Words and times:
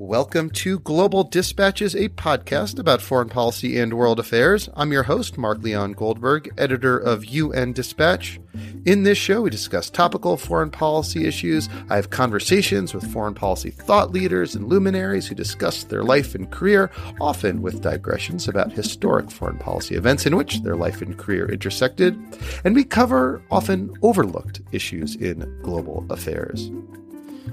Welcome 0.00 0.50
to 0.50 0.78
Global 0.78 1.24
Dispatches, 1.24 1.96
a 1.96 2.08
podcast 2.10 2.78
about 2.78 3.02
foreign 3.02 3.28
policy 3.28 3.80
and 3.80 3.94
world 3.94 4.20
affairs. 4.20 4.68
I'm 4.76 4.92
your 4.92 5.02
host, 5.02 5.36
Mark 5.36 5.60
Leon 5.60 5.94
Goldberg, 5.94 6.54
editor 6.56 6.96
of 6.96 7.24
UN 7.24 7.72
Dispatch. 7.72 8.38
In 8.86 9.02
this 9.02 9.18
show, 9.18 9.42
we 9.42 9.50
discuss 9.50 9.90
topical 9.90 10.36
foreign 10.36 10.70
policy 10.70 11.26
issues. 11.26 11.68
I 11.90 11.96
have 11.96 12.10
conversations 12.10 12.94
with 12.94 13.12
foreign 13.12 13.34
policy 13.34 13.70
thought 13.70 14.12
leaders 14.12 14.54
and 14.54 14.68
luminaries 14.68 15.26
who 15.26 15.34
discuss 15.34 15.82
their 15.82 16.04
life 16.04 16.36
and 16.36 16.48
career, 16.48 16.92
often 17.20 17.60
with 17.60 17.82
digressions 17.82 18.46
about 18.46 18.70
historic 18.70 19.32
foreign 19.32 19.58
policy 19.58 19.96
events 19.96 20.26
in 20.26 20.36
which 20.36 20.62
their 20.62 20.76
life 20.76 21.02
and 21.02 21.18
career 21.18 21.50
intersected. 21.50 22.16
And 22.64 22.76
we 22.76 22.84
cover 22.84 23.42
often 23.50 23.92
overlooked 24.02 24.60
issues 24.70 25.16
in 25.16 25.60
global 25.60 26.06
affairs. 26.08 26.70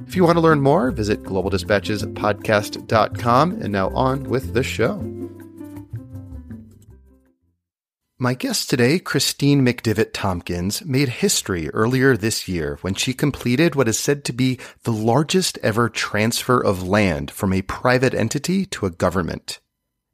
If 0.08 0.16
you 0.16 0.24
want 0.24 0.38
to 0.38 0.42
learn 0.42 0.62
more, 0.62 0.92
visit 0.92 1.24
globaldispatchespodcast.com. 1.24 3.52
And 3.62 3.72
now 3.72 3.90
on 3.90 4.24
with 4.24 4.54
the 4.54 4.64
show. 4.64 5.26
My 8.18 8.34
guest 8.34 8.70
today, 8.70 8.98
Christine 8.98 9.66
McDivitt 9.66 10.14
Tompkins, 10.14 10.86
made 10.86 11.10
history 11.10 11.70
earlier 11.72 12.16
this 12.16 12.48
year 12.48 12.78
when 12.80 12.94
she 12.94 13.14
completed 13.14 13.76
what 13.76 13.90
is 13.90 14.00
said 14.00 14.24
to 14.24 14.32
be 14.32 14.58
the 14.84 14.94
largest 14.94 15.60
ever 15.62 15.90
transfer 15.90 16.64
of 16.64 16.88
land 16.88 17.30
from 17.30 17.52
a 17.52 17.62
private 17.64 18.14
entity 18.14 18.66
to 18.68 18.86
a 18.86 18.90
government. 18.90 19.60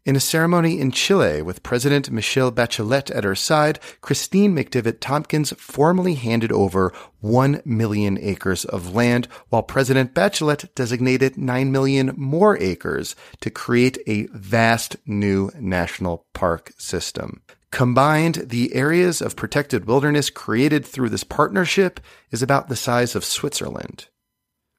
In 0.03 0.15
a 0.15 0.19
ceremony 0.19 0.79
in 0.79 0.89
Chile 0.89 1.43
with 1.43 1.61
President 1.61 2.09
Michelle 2.09 2.51
Bachelet 2.51 3.15
at 3.15 3.23
her 3.23 3.35
side, 3.35 3.79
Christine 4.01 4.55
McDivitt 4.55 4.99
Tompkins 4.99 5.53
formally 5.59 6.15
handed 6.15 6.51
over 6.51 6.91
1 7.19 7.61
million 7.65 8.17
acres 8.19 8.65
of 8.65 8.95
land, 8.95 9.27
while 9.49 9.61
President 9.61 10.15
Bachelet 10.15 10.73
designated 10.73 11.37
9 11.37 11.71
million 11.71 12.15
more 12.17 12.57
acres 12.57 13.15
to 13.41 13.51
create 13.51 13.99
a 14.07 14.25
vast 14.33 14.95
new 15.05 15.51
national 15.59 16.25
park 16.33 16.71
system. 16.79 17.43
Combined, 17.69 18.47
the 18.49 18.73
areas 18.73 19.21
of 19.21 19.35
protected 19.35 19.85
wilderness 19.85 20.31
created 20.31 20.83
through 20.83 21.09
this 21.09 21.23
partnership 21.23 21.99
is 22.31 22.41
about 22.41 22.69
the 22.69 22.75
size 22.75 23.15
of 23.15 23.23
Switzerland. 23.23 24.07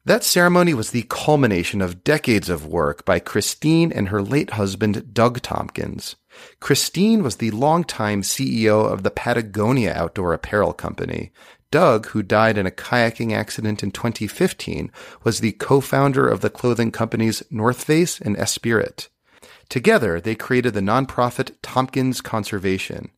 That 0.04 0.24
ceremony 0.24 0.74
was 0.74 0.90
the 0.90 1.06
culmination 1.08 1.80
of 1.80 2.02
decades 2.02 2.48
of 2.48 2.66
work 2.66 3.04
by 3.04 3.20
Christine 3.20 3.92
and 3.92 4.08
her 4.08 4.20
late 4.20 4.50
husband, 4.50 5.14
Doug 5.14 5.40
Tompkins. 5.42 6.16
Christine 6.58 7.22
was 7.22 7.36
the 7.36 7.52
longtime 7.52 8.22
CEO 8.22 8.90
of 8.92 9.04
the 9.04 9.12
Patagonia 9.12 9.92
Outdoor 9.94 10.32
Apparel 10.32 10.72
Company. 10.72 11.30
Doug, 11.70 12.06
who 12.06 12.22
died 12.24 12.58
in 12.58 12.66
a 12.66 12.72
kayaking 12.72 13.32
accident 13.32 13.84
in 13.84 13.92
2015, 13.92 14.90
was 15.22 15.38
the 15.38 15.52
co-founder 15.52 16.26
of 16.26 16.40
the 16.40 16.50
clothing 16.50 16.90
companies 16.90 17.44
North 17.48 17.84
Face 17.84 18.20
and 18.20 18.36
Esprit. 18.36 19.08
Together, 19.68 20.20
they 20.20 20.34
created 20.34 20.74
the 20.74 20.80
nonprofit 20.80 21.52
Tompkins 21.62 22.20
Conservation. 22.20 23.10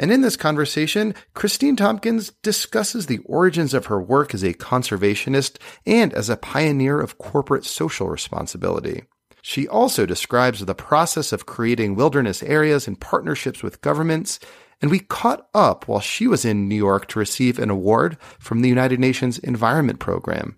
And 0.00 0.10
in 0.10 0.22
this 0.22 0.34
conversation, 0.34 1.14
Christine 1.34 1.76
Tompkins 1.76 2.32
discusses 2.42 3.04
the 3.04 3.18
origins 3.26 3.74
of 3.74 3.86
her 3.86 4.00
work 4.00 4.32
as 4.32 4.42
a 4.42 4.54
conservationist 4.54 5.58
and 5.84 6.14
as 6.14 6.30
a 6.30 6.38
pioneer 6.38 6.98
of 6.98 7.18
corporate 7.18 7.66
social 7.66 8.08
responsibility. 8.08 9.02
She 9.42 9.68
also 9.68 10.06
describes 10.06 10.64
the 10.64 10.74
process 10.74 11.34
of 11.34 11.44
creating 11.44 11.96
wilderness 11.96 12.42
areas 12.42 12.88
in 12.88 12.96
partnerships 12.96 13.62
with 13.62 13.82
governments, 13.82 14.40
and 14.80 14.90
we 14.90 15.00
caught 15.00 15.46
up 15.52 15.86
while 15.86 16.00
she 16.00 16.26
was 16.26 16.46
in 16.46 16.66
New 16.66 16.76
York 16.76 17.06
to 17.08 17.18
receive 17.18 17.58
an 17.58 17.68
award 17.68 18.16
from 18.38 18.62
the 18.62 18.70
United 18.70 19.00
Nations 19.00 19.38
Environment 19.40 19.98
Program. 19.98 20.56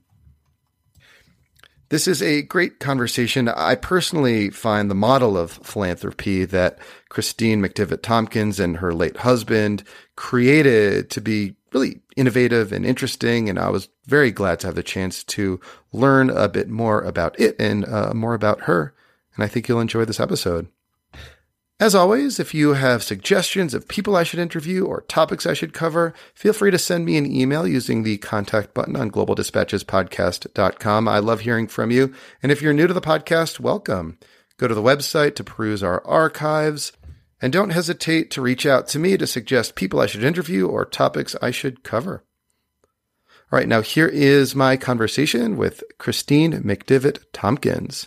This 1.92 2.08
is 2.08 2.22
a 2.22 2.40
great 2.40 2.80
conversation. 2.80 3.48
I 3.50 3.74
personally 3.74 4.48
find 4.48 4.90
the 4.90 4.94
model 4.94 5.36
of 5.36 5.50
philanthropy 5.50 6.46
that 6.46 6.78
Christine 7.10 7.60
McDivitt 7.60 8.00
Tompkins 8.00 8.58
and 8.58 8.78
her 8.78 8.94
late 8.94 9.18
husband 9.18 9.84
created 10.16 11.10
to 11.10 11.20
be 11.20 11.54
really 11.74 12.00
innovative 12.16 12.72
and 12.72 12.86
interesting. 12.86 13.50
And 13.50 13.58
I 13.58 13.68
was 13.68 13.90
very 14.06 14.30
glad 14.30 14.58
to 14.60 14.68
have 14.68 14.74
the 14.74 14.82
chance 14.82 15.22
to 15.24 15.60
learn 15.92 16.30
a 16.30 16.48
bit 16.48 16.70
more 16.70 17.02
about 17.02 17.38
it 17.38 17.56
and 17.60 17.84
uh, 17.84 18.14
more 18.14 18.32
about 18.32 18.62
her. 18.62 18.94
And 19.34 19.44
I 19.44 19.48
think 19.48 19.68
you'll 19.68 19.78
enjoy 19.78 20.06
this 20.06 20.18
episode. 20.18 20.68
As 21.82 21.96
always, 21.96 22.38
if 22.38 22.54
you 22.54 22.74
have 22.74 23.02
suggestions 23.02 23.74
of 23.74 23.88
people 23.88 24.14
I 24.14 24.22
should 24.22 24.38
interview 24.38 24.84
or 24.84 25.00
topics 25.00 25.46
I 25.46 25.52
should 25.52 25.74
cover, 25.74 26.14
feel 26.32 26.52
free 26.52 26.70
to 26.70 26.78
send 26.78 27.04
me 27.04 27.16
an 27.16 27.26
email 27.26 27.66
using 27.66 28.04
the 28.04 28.18
contact 28.18 28.72
button 28.72 28.94
on 28.94 29.10
globaldispatchespodcast.com. 29.10 31.08
I 31.08 31.18
love 31.18 31.40
hearing 31.40 31.66
from 31.66 31.90
you. 31.90 32.14
And 32.40 32.52
if 32.52 32.62
you're 32.62 32.72
new 32.72 32.86
to 32.86 32.94
the 32.94 33.00
podcast, 33.00 33.58
welcome. 33.58 34.16
Go 34.58 34.68
to 34.68 34.76
the 34.76 34.80
website 34.80 35.34
to 35.34 35.42
peruse 35.42 35.82
our 35.82 36.06
archives. 36.06 36.92
And 37.40 37.52
don't 37.52 37.70
hesitate 37.70 38.30
to 38.30 38.42
reach 38.42 38.64
out 38.64 38.86
to 38.90 39.00
me 39.00 39.16
to 39.16 39.26
suggest 39.26 39.74
people 39.74 39.98
I 39.98 40.06
should 40.06 40.22
interview 40.22 40.68
or 40.68 40.84
topics 40.84 41.34
I 41.42 41.50
should 41.50 41.82
cover. 41.82 42.22
All 43.50 43.58
right, 43.58 43.66
now 43.66 43.80
here 43.80 44.06
is 44.06 44.54
my 44.54 44.76
conversation 44.76 45.56
with 45.56 45.82
Christine 45.98 46.62
McDivitt 46.62 47.24
Tompkins. 47.32 48.06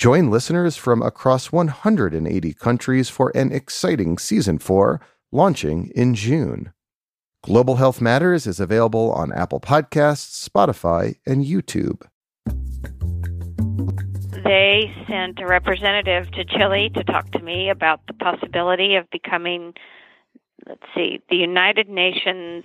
Join 0.00 0.30
listeners 0.30 0.76
from 0.76 1.02
across 1.02 1.52
180 1.52 2.54
countries 2.54 3.10
for 3.10 3.30
an 3.34 3.52
exciting 3.52 4.16
season 4.16 4.58
4 4.58 4.98
launching 5.30 5.92
in 5.94 6.14
June. 6.14 6.72
Global 7.42 7.76
Health 7.76 8.00
Matters 8.00 8.46
is 8.46 8.60
available 8.60 9.12
on 9.12 9.30
Apple 9.30 9.60
Podcasts, 9.60 10.48
Spotify, 10.48 11.16
and 11.26 11.44
YouTube. 11.44 12.00
They 14.42 14.90
sent 15.06 15.38
a 15.38 15.46
representative 15.46 16.30
to 16.30 16.46
Chile 16.46 16.88
to 16.94 17.04
talk 17.04 17.30
to 17.32 17.40
me 17.40 17.68
about 17.68 18.00
the 18.06 18.14
possibility 18.14 18.94
of 18.94 19.04
becoming, 19.10 19.74
let's 20.66 20.80
see, 20.94 21.20
the 21.28 21.36
United 21.36 21.90
Nations 21.90 22.64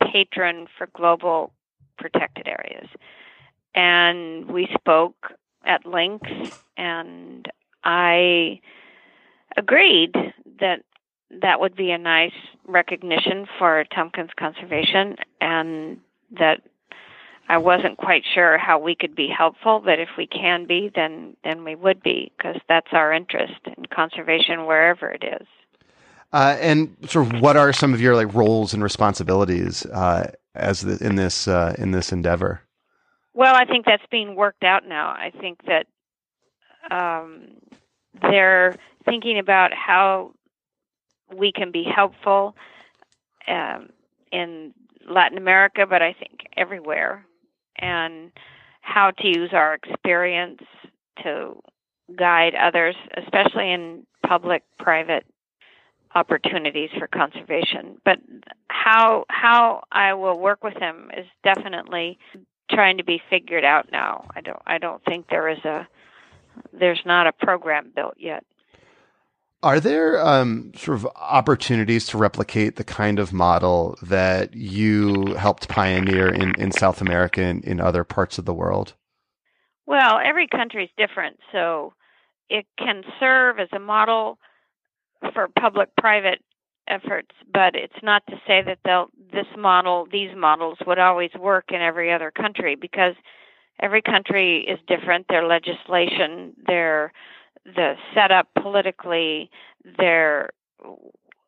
patron 0.00 0.68
for 0.78 0.88
global 0.94 1.52
protected 1.98 2.46
areas. 2.46 2.86
And 3.74 4.48
we 4.48 4.68
spoke 4.72 5.32
at 5.64 5.86
length, 5.86 6.64
and 6.76 7.50
I 7.84 8.60
agreed 9.56 10.14
that 10.60 10.82
that 11.42 11.60
would 11.60 11.76
be 11.76 11.90
a 11.90 11.98
nice 11.98 12.32
recognition 12.66 13.46
for 13.58 13.84
Tompkins 13.94 14.30
Conservation, 14.38 15.16
and 15.40 15.98
that 16.38 16.62
I 17.48 17.58
wasn't 17.58 17.98
quite 17.98 18.22
sure 18.32 18.58
how 18.58 18.78
we 18.78 18.94
could 18.94 19.16
be 19.16 19.28
helpful, 19.28 19.82
but 19.84 19.98
if 19.98 20.10
we 20.16 20.26
can 20.26 20.66
be, 20.66 20.90
then 20.94 21.36
then 21.42 21.64
we 21.64 21.74
would 21.74 22.02
be 22.02 22.32
because 22.36 22.60
that's 22.68 22.92
our 22.92 23.12
interest 23.12 23.60
in 23.66 23.86
conservation 23.86 24.66
wherever 24.66 25.10
it 25.10 25.24
is. 25.24 25.46
Uh, 26.32 26.56
and 26.60 26.96
sort 27.08 27.26
of, 27.26 27.40
what 27.40 27.56
are 27.56 27.72
some 27.72 27.92
of 27.92 28.00
your 28.00 28.14
like 28.14 28.32
roles 28.34 28.72
and 28.72 28.84
responsibilities 28.84 29.84
uh, 29.86 30.30
as 30.54 30.82
the, 30.82 31.04
in 31.04 31.16
this 31.16 31.48
uh, 31.48 31.74
in 31.76 31.90
this 31.90 32.12
endeavor? 32.12 32.62
Well, 33.34 33.54
I 33.54 33.64
think 33.64 33.86
that's 33.86 34.02
being 34.10 34.34
worked 34.34 34.64
out 34.64 34.86
now. 34.86 35.08
I 35.08 35.32
think 35.40 35.60
that 35.66 35.86
um, 36.90 37.48
they're 38.20 38.76
thinking 39.04 39.38
about 39.38 39.72
how 39.72 40.32
we 41.34 41.52
can 41.52 41.70
be 41.70 41.84
helpful 41.84 42.56
um, 43.46 43.90
in 44.32 44.74
Latin 45.08 45.38
America, 45.38 45.86
but 45.88 46.02
I 46.02 46.12
think 46.12 46.40
everywhere, 46.56 47.24
and 47.78 48.30
how 48.80 49.12
to 49.12 49.28
use 49.28 49.50
our 49.52 49.74
experience 49.74 50.62
to 51.22 51.54
guide 52.16 52.54
others, 52.54 52.96
especially 53.16 53.72
in 53.72 54.06
public 54.26 54.62
private 54.78 55.24
opportunities 56.14 56.90
for 56.98 57.06
conservation. 57.06 57.96
But 58.04 58.18
how 58.68 59.24
how 59.28 59.84
I 59.92 60.14
will 60.14 60.38
work 60.38 60.64
with 60.64 60.74
them 60.80 61.10
is 61.16 61.26
definitely 61.44 62.18
trying 62.70 62.98
to 62.98 63.04
be 63.04 63.20
figured 63.30 63.64
out 63.64 63.90
now. 63.92 64.26
I 64.34 64.40
don't 64.40 64.62
I 64.66 64.78
don't 64.78 65.04
think 65.04 65.28
there 65.28 65.48
is 65.48 65.64
a 65.64 65.86
there's 66.72 67.02
not 67.04 67.26
a 67.26 67.32
program 67.32 67.92
built 67.94 68.14
yet. 68.18 68.44
Are 69.62 69.78
there 69.78 70.18
um, 70.26 70.72
sort 70.74 70.96
of 70.96 71.06
opportunities 71.16 72.06
to 72.06 72.18
replicate 72.18 72.76
the 72.76 72.84
kind 72.84 73.18
of 73.18 73.30
model 73.32 73.98
that 74.00 74.54
you 74.54 75.34
helped 75.34 75.68
pioneer 75.68 76.28
in, 76.28 76.54
in 76.58 76.72
South 76.72 77.02
America 77.02 77.42
and 77.42 77.62
in 77.64 77.78
other 77.78 78.02
parts 78.02 78.38
of 78.38 78.46
the 78.46 78.54
world? 78.54 78.94
Well, 79.84 80.18
every 80.24 80.46
country 80.48 80.84
is 80.84 80.90
different. 80.96 81.40
So, 81.52 81.92
it 82.48 82.66
can 82.78 83.04
serve 83.20 83.60
as 83.60 83.68
a 83.72 83.78
model 83.78 84.38
for 85.34 85.48
public-private 85.58 86.42
efforts, 86.88 87.30
but 87.52 87.74
it's 87.74 88.02
not 88.02 88.26
to 88.26 88.40
say 88.46 88.62
that 88.62 88.78
they'll 88.84 89.08
this 89.32 89.46
model, 89.56 90.06
these 90.10 90.30
models 90.36 90.78
would 90.86 90.98
always 90.98 91.30
work 91.38 91.66
in 91.70 91.80
every 91.80 92.12
other 92.12 92.30
country 92.30 92.74
because 92.74 93.14
every 93.80 94.02
country 94.02 94.66
is 94.66 94.78
different. 94.88 95.26
Their 95.28 95.46
legislation, 95.46 96.54
their 96.66 97.12
the 97.64 97.94
setup 98.14 98.48
politically, 98.60 99.50
their 99.98 100.50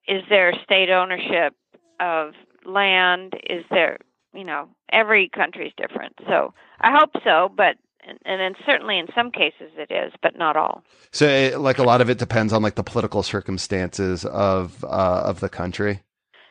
is 0.06 0.22
there 0.28 0.52
state 0.64 0.90
ownership 0.90 1.54
of 2.00 2.34
land? 2.64 3.34
Is 3.48 3.64
there 3.70 3.98
you 4.34 4.44
know 4.44 4.68
every 4.92 5.28
country 5.28 5.68
is 5.68 5.72
different. 5.76 6.14
So 6.28 6.54
I 6.80 6.92
hope 6.96 7.10
so, 7.24 7.50
but 7.54 7.76
and, 8.06 8.18
and 8.24 8.40
then 8.40 8.54
certainly 8.66 8.98
in 8.98 9.06
some 9.14 9.30
cases 9.30 9.70
it 9.76 9.90
is, 9.90 10.12
but 10.22 10.36
not 10.36 10.56
all. 10.56 10.82
So, 11.10 11.26
it, 11.26 11.58
like 11.58 11.78
a 11.78 11.82
lot 11.82 12.00
of 12.00 12.10
it 12.10 12.18
depends 12.18 12.52
on 12.52 12.62
like 12.62 12.74
the 12.74 12.82
political 12.82 13.22
circumstances 13.22 14.24
of 14.24 14.84
uh, 14.84 15.22
of 15.24 15.40
the 15.40 15.48
country. 15.48 16.02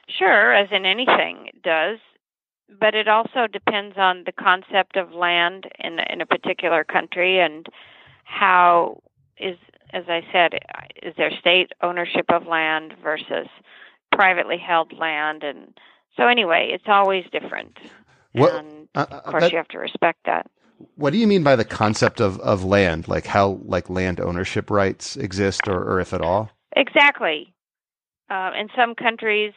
Sure, 0.07 0.53
as 0.53 0.69
in 0.71 0.85
anything, 0.85 1.47
it 1.47 1.61
does. 1.61 1.99
But 2.79 2.95
it 2.95 3.07
also 3.07 3.47
depends 3.51 3.97
on 3.97 4.23
the 4.25 4.31
concept 4.31 4.95
of 4.95 5.11
land 5.13 5.65
in 5.79 5.99
in 6.09 6.21
a 6.21 6.25
particular 6.25 6.83
country 6.83 7.39
and 7.39 7.67
how 8.23 9.01
is, 9.37 9.57
as 9.93 10.05
I 10.07 10.21
said, 10.31 10.53
is 11.01 11.13
there 11.17 11.31
state 11.39 11.71
ownership 11.81 12.25
of 12.29 12.47
land 12.47 12.93
versus 13.03 13.47
privately 14.11 14.57
held 14.57 14.93
land, 14.97 15.43
and 15.43 15.77
so 16.17 16.27
anyway, 16.27 16.71
it's 16.73 16.87
always 16.87 17.25
different. 17.31 17.77
What, 18.33 18.55
and 18.55 18.87
uh, 18.95 19.05
of 19.09 19.23
course, 19.23 19.43
that, 19.43 19.51
you 19.51 19.57
have 19.57 19.67
to 19.69 19.79
respect 19.79 20.19
that. 20.25 20.49
What 20.95 21.11
do 21.13 21.19
you 21.19 21.27
mean 21.27 21.43
by 21.43 21.55
the 21.55 21.65
concept 21.65 22.19
of, 22.19 22.39
of 22.39 22.63
land? 22.63 23.07
Like 23.07 23.25
how 23.25 23.59
like 23.65 23.89
land 23.89 24.19
ownership 24.19 24.69
rights 24.69 25.15
exist, 25.15 25.67
or, 25.67 25.83
or 25.83 25.99
if 25.99 26.13
at 26.13 26.21
all? 26.21 26.49
Exactly. 26.75 27.53
Uh, 28.29 28.51
in 28.57 28.69
some 28.75 28.95
countries, 28.95 29.53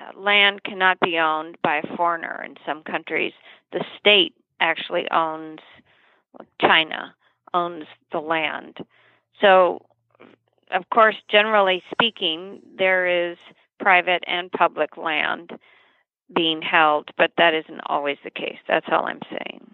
uh, 0.00 0.18
land 0.18 0.62
cannot 0.62 1.00
be 1.00 1.18
owned 1.18 1.56
by 1.62 1.76
a 1.76 1.96
foreigner. 1.96 2.42
In 2.44 2.54
some 2.64 2.82
countries, 2.82 3.32
the 3.72 3.84
state 3.98 4.34
actually 4.60 5.10
owns. 5.10 5.60
China 6.60 7.14
owns 7.54 7.84
the 8.12 8.20
land. 8.20 8.78
So, 9.40 9.86
of 10.70 10.88
course, 10.90 11.16
generally 11.30 11.82
speaking, 11.90 12.60
there 12.76 13.30
is 13.30 13.38
private 13.80 14.22
and 14.26 14.52
public 14.52 14.96
land 14.96 15.58
being 16.34 16.60
held, 16.60 17.10
but 17.16 17.32
that 17.38 17.54
isn't 17.54 17.80
always 17.86 18.18
the 18.22 18.30
case. 18.30 18.58
That's 18.68 18.86
all 18.90 19.06
I'm 19.06 19.22
saying. 19.30 19.70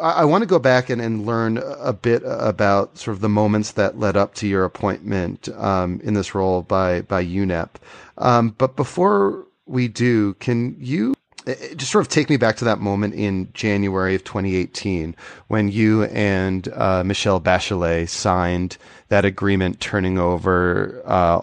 I, 0.00 0.24
want 0.24 0.42
to 0.42 0.46
go 0.46 0.58
back 0.58 0.88
and, 0.90 1.00
and 1.00 1.26
learn 1.26 1.58
a 1.58 1.92
bit 1.92 2.22
about 2.24 2.98
sort 2.98 3.14
of 3.14 3.20
the 3.20 3.28
moments 3.28 3.72
that 3.72 3.98
led 3.98 4.16
up 4.16 4.34
to 4.36 4.46
your 4.46 4.64
appointment 4.64 5.48
um, 5.50 6.00
in 6.02 6.14
this 6.14 6.34
role 6.34 6.62
by 6.62 7.02
by 7.02 7.24
UNEP. 7.24 7.68
Um, 8.18 8.54
but 8.56 8.76
before 8.76 9.46
we 9.66 9.88
do, 9.88 10.34
can 10.34 10.76
you 10.78 11.14
eh, 11.46 11.54
eh, 11.58 11.74
just 11.74 11.92
sort 11.92 12.04
of 12.04 12.08
take 12.08 12.30
me 12.30 12.36
back 12.36 12.56
to 12.56 12.64
that 12.64 12.78
moment 12.78 13.14
in 13.14 13.50
January 13.52 14.14
of 14.14 14.24
2018 14.24 15.14
when 15.48 15.68
you 15.68 16.04
and 16.04 16.68
uh, 16.68 17.04
Michelle 17.04 17.40
Bachelet 17.40 18.08
signed 18.08 18.76
that 19.08 19.24
agreement 19.24 19.80
turning 19.80 20.18
over 20.18 21.02
uh, 21.04 21.40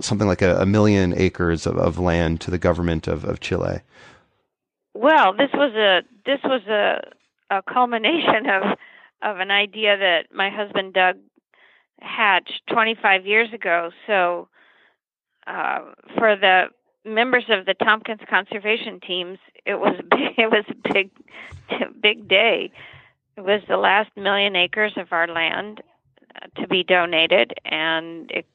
something 0.00 0.28
like 0.28 0.42
a, 0.42 0.60
a 0.60 0.66
million 0.66 1.12
acres 1.16 1.66
of, 1.66 1.76
of, 1.76 1.98
land 1.98 2.40
to 2.40 2.50
the 2.50 2.58
government 2.58 3.08
of, 3.08 3.24
of 3.24 3.40
Chile. 3.40 3.80
Well, 4.94 5.32
this 5.32 5.50
was 5.52 5.74
a 5.74 6.02
this 6.26 6.40
was 6.44 6.62
a 6.66 7.00
a 7.50 7.62
culmination 7.62 8.48
of 8.48 8.78
of 9.22 9.38
an 9.38 9.50
idea 9.50 9.98
that 9.98 10.34
my 10.34 10.48
husband 10.48 10.94
Doug 10.94 11.16
hatched 12.00 12.62
25 12.72 13.26
years 13.26 13.52
ago. 13.52 13.90
So, 14.06 14.48
uh, 15.46 15.80
for 16.16 16.36
the 16.36 16.68
members 17.04 17.44
of 17.48 17.66
the 17.66 17.74
Tompkins 17.74 18.20
conservation 18.28 19.00
teams, 19.00 19.38
it 19.66 19.74
was 19.74 19.94
a 19.98 20.02
big, 20.16 20.38
it 20.38 20.50
was 20.50 20.64
a 20.68 20.92
big 20.92 21.10
big 22.00 22.28
day. 22.28 22.70
It 23.36 23.42
was 23.42 23.62
the 23.68 23.76
last 23.76 24.10
million 24.16 24.56
acres 24.56 24.92
of 24.96 25.12
our 25.12 25.26
land 25.26 25.82
uh, 26.34 26.60
to 26.60 26.68
be 26.68 26.82
donated, 26.82 27.54
and 27.64 28.30
it, 28.30 28.46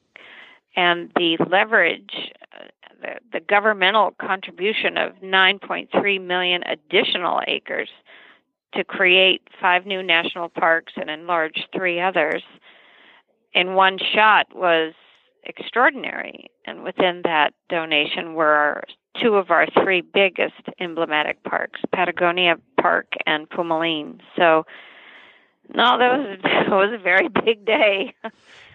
and 0.76 1.10
the 1.16 1.38
leverage, 1.48 2.32
uh, 2.52 2.66
the, 3.00 3.14
the 3.32 3.40
governmental 3.40 4.12
contribution 4.20 4.96
of 4.96 5.12
9.3 5.22 6.24
million 6.24 6.62
additional 6.64 7.40
acres 7.46 7.88
to 8.74 8.84
create 8.84 9.42
five 9.60 9.86
new 9.86 10.02
national 10.02 10.48
parks 10.48 10.92
and 10.96 11.08
enlarge 11.10 11.66
three 11.74 12.00
others 12.00 12.42
in 13.54 13.74
one 13.74 13.98
shot 14.14 14.46
was 14.54 14.92
extraordinary. 15.44 16.50
And 16.66 16.82
within 16.82 17.22
that 17.24 17.54
donation 17.68 18.34
were 18.34 18.84
two 19.22 19.34
of 19.34 19.50
our 19.50 19.66
three 19.82 20.02
biggest 20.02 20.60
emblematic 20.78 21.42
parks, 21.44 21.80
Patagonia 21.94 22.56
Park 22.80 23.12
and 23.24 23.48
Pumalin. 23.48 24.20
So, 24.36 24.64
no, 25.74 25.98
that 25.98 26.18
was 26.18 26.38
it 26.44 26.70
was 26.70 26.92
a 26.92 27.02
very 27.02 27.28
big 27.28 27.64
day. 27.64 28.14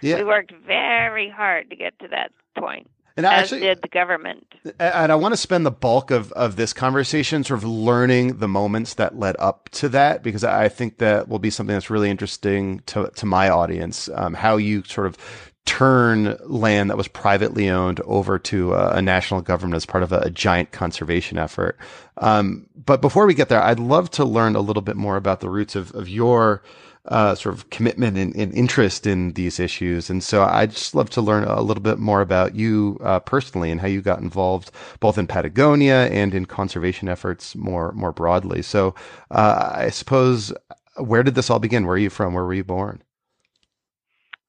Yeah. 0.02 0.18
We 0.18 0.24
worked 0.24 0.54
very 0.66 1.30
hard 1.30 1.70
to 1.70 1.76
get 1.76 1.98
to 2.00 2.08
that 2.08 2.32
point. 2.58 2.90
And 3.18 3.26
as 3.26 3.44
actually, 3.44 3.62
did 3.62 3.82
the 3.82 3.88
government. 3.88 4.56
And 4.80 5.12
I 5.12 5.16
want 5.16 5.34
to 5.34 5.38
spend 5.38 5.66
the 5.66 5.72
bulk 5.72 6.12
of, 6.12 6.32
of 6.32 6.56
this 6.56 6.74
conversation 6.74 7.44
sort 7.44 7.60
of 7.60 7.64
learning 7.64 8.38
the 8.38 8.48
moments 8.48 8.94
that 8.96 9.20
led 9.20 9.36
up 9.40 9.70
to 9.70 9.90
that, 9.90 10.24
because 10.24 10.44
I 10.44 10.70
think 10.70 11.00
that 11.00 11.28
will 11.28 11.40
be 11.40 11.50
something 11.50 11.76
that's 11.76 11.90
really 11.90 12.10
interesting 12.10 12.80
to, 12.88 13.12
to 13.16 13.26
my 13.26 13.50
audience. 13.50 14.10
Um, 14.16 14.34
how 14.34 14.58
you 14.58 14.84
sort 14.84 15.08
of 15.08 15.18
turn 15.66 16.36
land 16.46 16.90
that 16.90 16.98
was 16.98 17.08
privately 17.08 17.70
owned 17.70 18.00
over 18.02 18.40
to 18.40 18.74
a, 18.74 18.94
a 18.98 19.02
national 19.02 19.42
government 19.42 19.76
as 19.76 19.86
part 19.86 20.04
of 20.04 20.12
a, 20.12 20.20
a 20.20 20.30
giant 20.30 20.72
conservation 20.72 21.38
effort. 21.38 21.78
Um, 22.18 22.68
but 22.76 23.02
before 23.02 23.28
we 23.28 23.36
get 23.36 23.50
there, 23.50 23.62
I'd 23.62 23.80
love 23.80 24.10
to 24.12 24.26
learn 24.26 24.56
a 24.56 24.62
little 24.62 24.82
bit 24.82 24.96
more 24.96 25.18
about 25.18 25.40
the 25.40 25.50
roots 25.50 25.76
of, 25.76 25.94
of 25.94 26.10
your 26.10 26.64
uh, 27.06 27.36
sort 27.36 27.56
of 27.56 27.70
commitment 27.70 28.18
and, 28.18 28.36
and, 28.36 28.54
interest 28.54 29.08
in 29.08 29.34
these 29.34 29.60
issues. 29.60 30.10
And 30.10 30.24
so 30.24 30.44
I'd 30.44 30.72
just 30.72 30.94
love 30.94 31.10
to 31.12 31.22
learn 31.22 31.44
a 31.46 31.62
little 31.62 31.82
bit 31.82 31.98
more 31.98 32.22
about 32.22 32.54
you 32.54 33.00
uh, 33.04 33.20
personally 33.20 33.72
and 33.72 33.82
how 33.82 33.88
you 33.88 34.02
got 34.02 34.20
involved 34.20 34.70
both 35.00 35.18
in 35.18 35.26
Patagonia 35.26 36.08
and 36.12 36.36
in 36.36 36.46
conservation 36.46 37.08
efforts 37.08 37.56
more 37.56 37.92
more 37.94 38.12
broadly. 38.12 38.62
So 38.62 38.94
uh, 39.32 39.72
I 39.74 39.90
suppose 39.90 40.54
where 40.98 41.24
did 41.24 41.36
this 41.36 41.50
all 41.50 41.60
begin? 41.60 41.86
Where 41.86 41.96
are 41.96 42.00
you 42.00 42.12
from? 42.12 42.34
Where 42.34 42.46
were 42.46 42.54
you 42.54 42.64
born? 42.64 43.02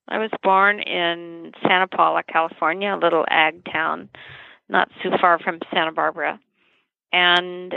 I 0.09 0.18
was 0.18 0.30
born 0.42 0.80
in 0.80 1.52
Santa 1.62 1.87
Paula, 1.87 2.23
California, 2.23 2.94
a 2.94 2.99
little 2.99 3.25
ag 3.30 3.64
town 3.73 4.11
not 4.68 4.90
too 5.02 5.11
far 5.21 5.38
from 5.38 5.61
Santa 5.73 5.92
Barbara. 5.92 6.40
And 7.12 7.75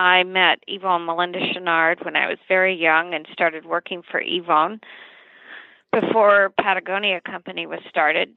I 0.00 0.22
met 0.22 0.60
Yvon 0.66 1.04
Melinda 1.04 1.38
Chouinard 1.38 2.02
when 2.06 2.16
I 2.16 2.26
was 2.26 2.38
very 2.48 2.74
young 2.74 3.12
and 3.12 3.28
started 3.34 3.66
working 3.66 4.02
for 4.10 4.18
Yvon 4.18 4.80
before 5.92 6.54
Patagonia 6.58 7.20
Company 7.20 7.66
was 7.66 7.80
started. 7.90 8.34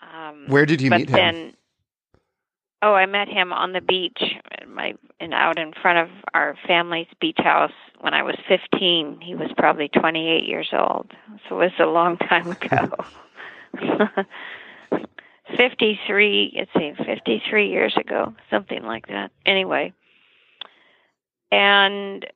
Um, 0.00 0.44
Where 0.46 0.66
did 0.66 0.80
you 0.80 0.88
meet 0.90 1.08
him? 1.08 1.16
Then, 1.16 1.54
oh, 2.82 2.94
I 2.94 3.06
met 3.06 3.26
him 3.26 3.52
on 3.52 3.72
the 3.72 3.80
beach, 3.80 4.22
my 4.68 4.94
and 5.18 5.34
out 5.34 5.58
in 5.58 5.72
front 5.72 5.98
of 5.98 6.08
our 6.34 6.56
family's 6.68 7.08
beach 7.20 7.38
house 7.38 7.72
when 8.00 8.14
I 8.14 8.22
was 8.22 8.36
15. 8.46 9.20
He 9.20 9.34
was 9.34 9.50
probably 9.58 9.88
28 9.88 10.46
years 10.46 10.68
old, 10.72 11.10
so 11.48 11.60
it 11.60 11.64
was 11.64 11.72
a 11.80 11.86
long 11.86 12.16
time 12.16 12.48
ago. 12.52 12.94
53, 15.56 16.52
let's 16.56 16.70
see, 16.76 16.92
53 17.04 17.68
years 17.68 17.96
ago, 17.96 18.32
something 18.50 18.84
like 18.84 19.08
that. 19.08 19.32
Anyway, 19.44 19.92
and 21.50 22.26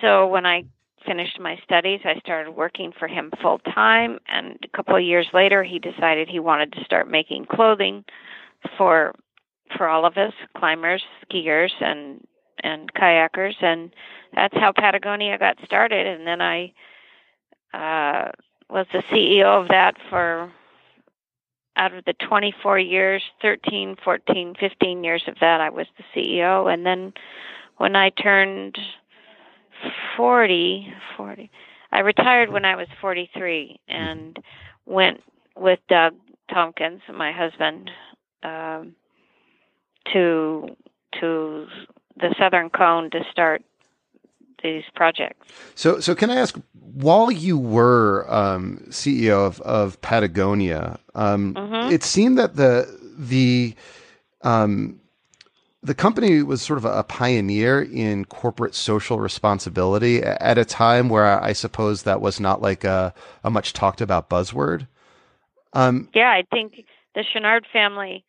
so 0.00 0.26
when 0.26 0.46
I 0.46 0.64
finished 1.06 1.40
my 1.40 1.58
studies, 1.64 2.00
I 2.04 2.18
started 2.20 2.52
working 2.52 2.92
for 2.98 3.08
him 3.08 3.32
full 3.40 3.58
time. 3.58 4.18
And 4.28 4.58
a 4.62 4.76
couple 4.76 4.96
of 4.96 5.02
years 5.02 5.26
later, 5.32 5.62
he 5.62 5.78
decided 5.78 6.28
he 6.28 6.40
wanted 6.40 6.72
to 6.72 6.84
start 6.84 7.10
making 7.10 7.46
clothing 7.46 8.04
for 8.76 9.14
for 9.76 9.88
all 9.88 10.04
of 10.04 10.16
us 10.16 10.32
climbers, 10.56 11.02
skiers, 11.24 11.70
and 11.80 12.26
and 12.62 12.92
kayakers. 12.92 13.54
And 13.62 13.94
that's 14.34 14.56
how 14.56 14.72
Patagonia 14.72 15.38
got 15.38 15.56
started. 15.64 16.06
And 16.06 16.26
then 16.26 16.40
I 16.40 16.72
uh, 17.72 18.30
was 18.68 18.86
the 18.92 19.02
CEO 19.10 19.62
of 19.62 19.68
that 19.68 19.96
for 20.08 20.52
out 21.76 21.94
of 21.94 22.04
the 22.04 22.12
24 22.28 22.78
years, 22.78 23.22
13, 23.40 23.96
14, 24.04 24.54
15 24.58 25.04
years 25.04 25.22
of 25.26 25.36
that, 25.40 25.60
I 25.60 25.70
was 25.70 25.86
the 25.96 26.04
CEO. 26.14 26.72
And 26.72 26.84
then 26.84 27.12
when 27.80 27.96
I 27.96 28.10
turned 28.10 28.76
40, 30.14 30.92
40, 31.16 31.50
I 31.90 32.00
retired 32.00 32.50
when 32.50 32.66
I 32.66 32.76
was 32.76 32.86
43 33.00 33.80
and 33.88 34.38
went 34.84 35.22
with 35.56 35.78
Doug 35.88 36.12
Tompkins, 36.52 37.00
my 37.10 37.32
husband, 37.32 37.90
um, 38.42 38.94
to 40.12 40.76
to 41.20 41.66
the 42.16 42.34
Southern 42.38 42.68
Cone 42.68 43.10
to 43.12 43.20
start 43.32 43.62
these 44.62 44.84
projects. 44.94 45.48
So, 45.74 46.00
so 46.00 46.14
can 46.14 46.28
I 46.28 46.36
ask, 46.36 46.60
while 46.74 47.30
you 47.30 47.58
were 47.58 48.26
um, 48.28 48.84
CEO 48.90 49.46
of, 49.46 49.58
of 49.62 49.98
Patagonia, 50.02 51.00
um, 51.14 51.54
mm-hmm. 51.54 51.90
it 51.90 52.02
seemed 52.02 52.36
that 52.36 52.56
the 52.56 52.86
the 53.18 53.74
um, 54.42 54.99
the 55.82 55.94
company 55.94 56.42
was 56.42 56.60
sort 56.60 56.78
of 56.78 56.84
a, 56.84 57.02
pioneer 57.04 57.80
in 57.80 58.24
corporate 58.26 58.74
social 58.74 59.18
responsibility 59.18 60.22
at 60.22 60.58
a 60.58 60.64
time 60.64 61.08
where 61.08 61.40
I 61.42 61.52
suppose 61.52 62.02
that 62.02 62.20
was 62.20 62.38
not 62.38 62.60
like 62.60 62.84
a, 62.84 63.14
a 63.42 63.50
much 63.50 63.72
talked 63.72 64.00
about 64.00 64.28
buzzword. 64.28 64.86
Um, 65.72 66.08
yeah, 66.14 66.30
I 66.30 66.44
think 66.50 66.84
the 67.14 67.24
Chouinard 67.24 67.64
family, 67.72 68.24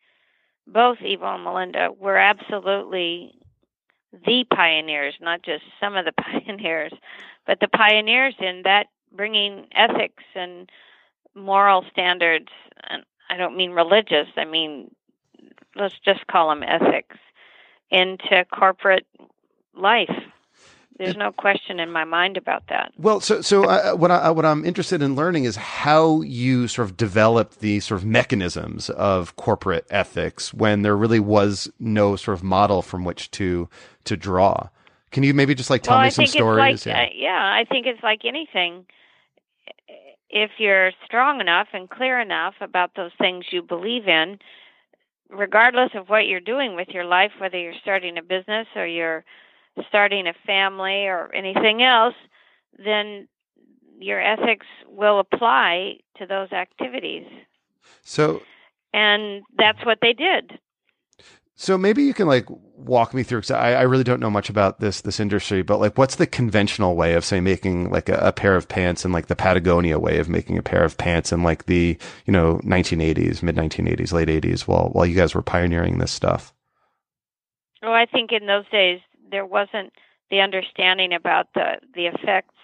both 0.66 0.98
Yvon 0.98 1.36
and 1.36 1.44
Melinda, 1.44 1.88
were 1.98 2.16
absolutely 2.16 3.34
the 4.26 4.44
pioneers, 4.54 5.14
not 5.20 5.42
just 5.42 5.64
some 5.78 5.96
of 5.96 6.06
the 6.06 6.12
pioneers, 6.22 6.92
but 7.46 7.60
the 7.60 7.68
pioneers 7.68 8.34
in 8.38 8.62
that 8.64 8.86
bringing 9.14 9.66
ethics 9.74 10.24
and 10.34 10.70
moral 11.34 11.84
standards. 11.90 12.48
And 12.88 13.02
I 13.28 13.36
don't 13.36 13.56
mean 13.56 13.72
religious. 13.72 14.28
I 14.36 14.46
mean, 14.46 14.94
let's 15.76 15.98
just 16.04 16.26
call 16.26 16.48
them 16.48 16.62
ethics 16.62 17.16
into 17.92 18.44
corporate 18.52 19.06
life. 19.76 20.10
There's 20.98 21.16
no 21.16 21.32
question 21.32 21.80
in 21.80 21.90
my 21.90 22.04
mind 22.04 22.36
about 22.36 22.64
that. 22.68 22.92
Well, 22.96 23.20
so 23.20 23.40
so 23.40 23.64
uh, 23.64 23.94
what 23.94 24.10
I 24.10 24.30
what 24.30 24.44
I'm 24.44 24.64
interested 24.64 25.02
in 25.02 25.16
learning 25.16 25.44
is 25.44 25.56
how 25.56 26.20
you 26.20 26.68
sort 26.68 26.88
of 26.88 26.96
developed 26.96 27.60
the 27.60 27.80
sort 27.80 28.00
of 28.00 28.06
mechanisms 28.06 28.88
of 28.90 29.34
corporate 29.36 29.86
ethics 29.90 30.54
when 30.54 30.82
there 30.82 30.96
really 30.96 31.18
was 31.18 31.70
no 31.80 32.14
sort 32.16 32.36
of 32.38 32.44
model 32.44 32.82
from 32.82 33.04
which 33.04 33.30
to 33.32 33.68
to 34.04 34.16
draw. 34.16 34.68
Can 35.10 35.22
you 35.22 35.34
maybe 35.34 35.54
just 35.54 35.70
like 35.70 35.82
tell 35.82 35.94
well, 35.94 36.02
me 36.02 36.06
I 36.06 36.10
some 36.10 36.26
stories? 36.26 36.86
Like, 36.86 36.94
yeah. 36.94 37.02
Uh, 37.02 37.06
yeah, 37.14 37.52
I 37.60 37.64
think 37.68 37.86
it's 37.86 38.02
like 38.02 38.20
anything. 38.24 38.86
If 40.30 40.52
you're 40.58 40.92
strong 41.04 41.40
enough 41.40 41.68
and 41.72 41.90
clear 41.90 42.20
enough 42.20 42.54
about 42.60 42.92
those 42.96 43.12
things 43.18 43.46
you 43.50 43.62
believe 43.62 44.06
in, 44.06 44.38
regardless 45.32 45.90
of 45.94 46.08
what 46.08 46.26
you're 46.26 46.40
doing 46.40 46.76
with 46.76 46.88
your 46.88 47.04
life, 47.04 47.32
whether 47.38 47.58
you're 47.58 47.74
starting 47.80 48.18
a 48.18 48.22
business 48.22 48.66
or 48.76 48.86
you're 48.86 49.24
starting 49.88 50.26
a 50.26 50.34
family 50.46 51.06
or 51.06 51.30
anything 51.34 51.82
else, 51.82 52.14
then 52.84 53.28
your 53.98 54.20
ethics 54.20 54.66
will 54.86 55.20
apply 55.20 55.96
to 56.18 56.26
those 56.26 56.52
activities. 56.52 57.26
So, 58.02 58.42
and 58.92 59.42
that's 59.56 59.84
what 59.84 59.98
they 60.02 60.12
did. 60.12 60.58
So 61.62 61.78
maybe 61.78 62.02
you 62.02 62.12
can 62.12 62.26
like 62.26 62.46
walk 62.76 63.14
me 63.14 63.22
through 63.22 63.42
because 63.42 63.52
I, 63.52 63.74
I 63.74 63.82
really 63.82 64.02
don't 64.02 64.18
know 64.18 64.32
much 64.32 64.50
about 64.50 64.80
this 64.80 65.00
this 65.02 65.20
industry, 65.20 65.62
but 65.62 65.78
like 65.78 65.96
what's 65.96 66.16
the 66.16 66.26
conventional 66.26 66.96
way 66.96 67.14
of 67.14 67.24
say 67.24 67.38
making 67.38 67.88
like 67.88 68.08
a, 68.08 68.14
a, 68.14 68.32
pair 68.32 68.56
of 68.56 68.68
pants 68.68 69.04
and 69.04 69.14
like 69.14 69.28
the 69.28 69.36
Patagonia 69.36 70.00
way 70.00 70.18
of 70.18 70.28
making 70.28 70.58
a 70.58 70.62
pair 70.62 70.82
of 70.82 70.98
pants 70.98 71.30
and 71.30 71.44
like 71.44 71.66
the 71.66 71.96
you 72.26 72.32
know 72.32 72.58
1980s, 72.64 73.44
mid 73.44 73.54
1980s, 73.54 74.12
late 74.12 74.26
80s 74.26 74.62
while 74.62 74.88
while 74.88 75.06
you 75.06 75.14
guys 75.14 75.36
were 75.36 75.42
pioneering 75.42 75.98
this 75.98 76.10
stuff. 76.10 76.52
Well, 77.80 77.92
I 77.92 78.06
think 78.06 78.32
in 78.32 78.48
those 78.48 78.68
days 78.72 78.98
there 79.30 79.46
wasn't 79.46 79.92
the 80.32 80.40
understanding 80.40 81.12
about 81.12 81.46
the 81.54 81.74
the 81.94 82.06
effects 82.06 82.56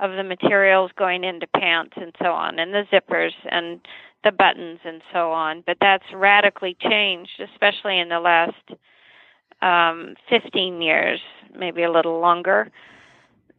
of 0.00 0.16
the 0.16 0.24
materials 0.24 0.90
going 0.98 1.22
into 1.22 1.46
pants 1.46 1.92
and 1.94 2.12
so 2.20 2.32
on, 2.32 2.58
and 2.58 2.74
the 2.74 2.86
zippers 2.92 3.34
and 3.48 3.78
the 4.24 4.32
buttons 4.32 4.80
and 4.84 5.02
so 5.12 5.32
on. 5.32 5.62
But 5.66 5.78
that's 5.80 6.04
radically 6.14 6.76
changed, 6.80 7.40
especially 7.40 7.98
in 7.98 8.08
the 8.08 8.20
last 8.20 8.54
um, 9.60 10.14
15 10.28 10.80
years, 10.82 11.20
maybe 11.56 11.82
a 11.82 11.90
little 11.90 12.20
longer. 12.20 12.70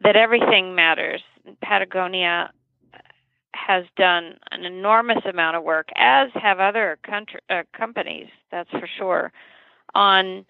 That 0.02 0.16
everything 0.16 0.76
matters. 0.76 1.22
Patagonia 1.62 2.52
has 3.54 3.86
done 3.96 4.38
an 4.52 4.66
enormous 4.66 5.24
amount 5.26 5.56
of 5.56 5.64
work, 5.64 5.90
as 5.96 6.30
have 6.34 6.60
other 6.60 6.98
country, 7.04 7.40
uh, 7.50 7.64
companies. 7.78 8.28
That's 8.52 8.70
for 8.72 8.90
sure, 8.98 9.32
on 9.96 10.46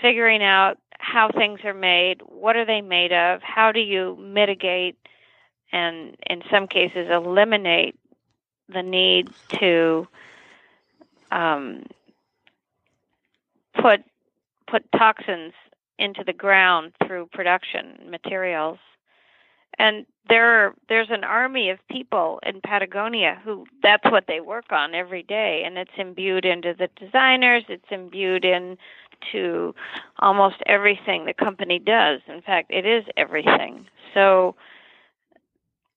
figuring 0.00 0.42
out 0.42 0.78
how 0.98 1.28
things 1.36 1.60
are 1.64 1.74
made, 1.74 2.22
what 2.26 2.56
are 2.56 2.64
they 2.64 2.80
made 2.80 3.12
of, 3.12 3.40
how 3.42 3.72
do 3.72 3.80
you 3.80 4.16
mitigate 4.20 4.96
and 5.72 6.16
in 6.28 6.42
some 6.50 6.66
cases 6.68 7.08
eliminate 7.10 7.98
the 8.72 8.82
need 8.82 9.30
to 9.60 10.06
um, 11.30 11.84
put 13.80 14.02
put 14.68 14.84
toxins 14.92 15.52
into 15.98 16.24
the 16.24 16.32
ground 16.32 16.92
through 17.06 17.26
production 17.32 17.98
materials. 18.08 18.78
And 19.78 20.06
there 20.28 20.74
there's 20.88 21.10
an 21.10 21.24
army 21.24 21.70
of 21.70 21.78
people 21.88 22.40
in 22.44 22.60
Patagonia 22.60 23.40
who 23.44 23.66
that's 23.82 24.04
what 24.10 24.24
they 24.28 24.40
work 24.40 24.70
on 24.70 24.94
every 24.94 25.22
day 25.22 25.62
and 25.64 25.78
it's 25.78 25.90
imbued 25.96 26.44
into 26.44 26.74
the 26.78 26.88
designers, 26.96 27.64
it's 27.68 27.90
imbued 27.90 28.44
into 28.44 29.74
almost 30.18 30.56
everything 30.66 31.24
the 31.24 31.34
company 31.34 31.78
does. 31.78 32.20
In 32.28 32.42
fact, 32.42 32.70
it 32.70 32.86
is 32.86 33.04
everything. 33.16 33.86
So 34.14 34.54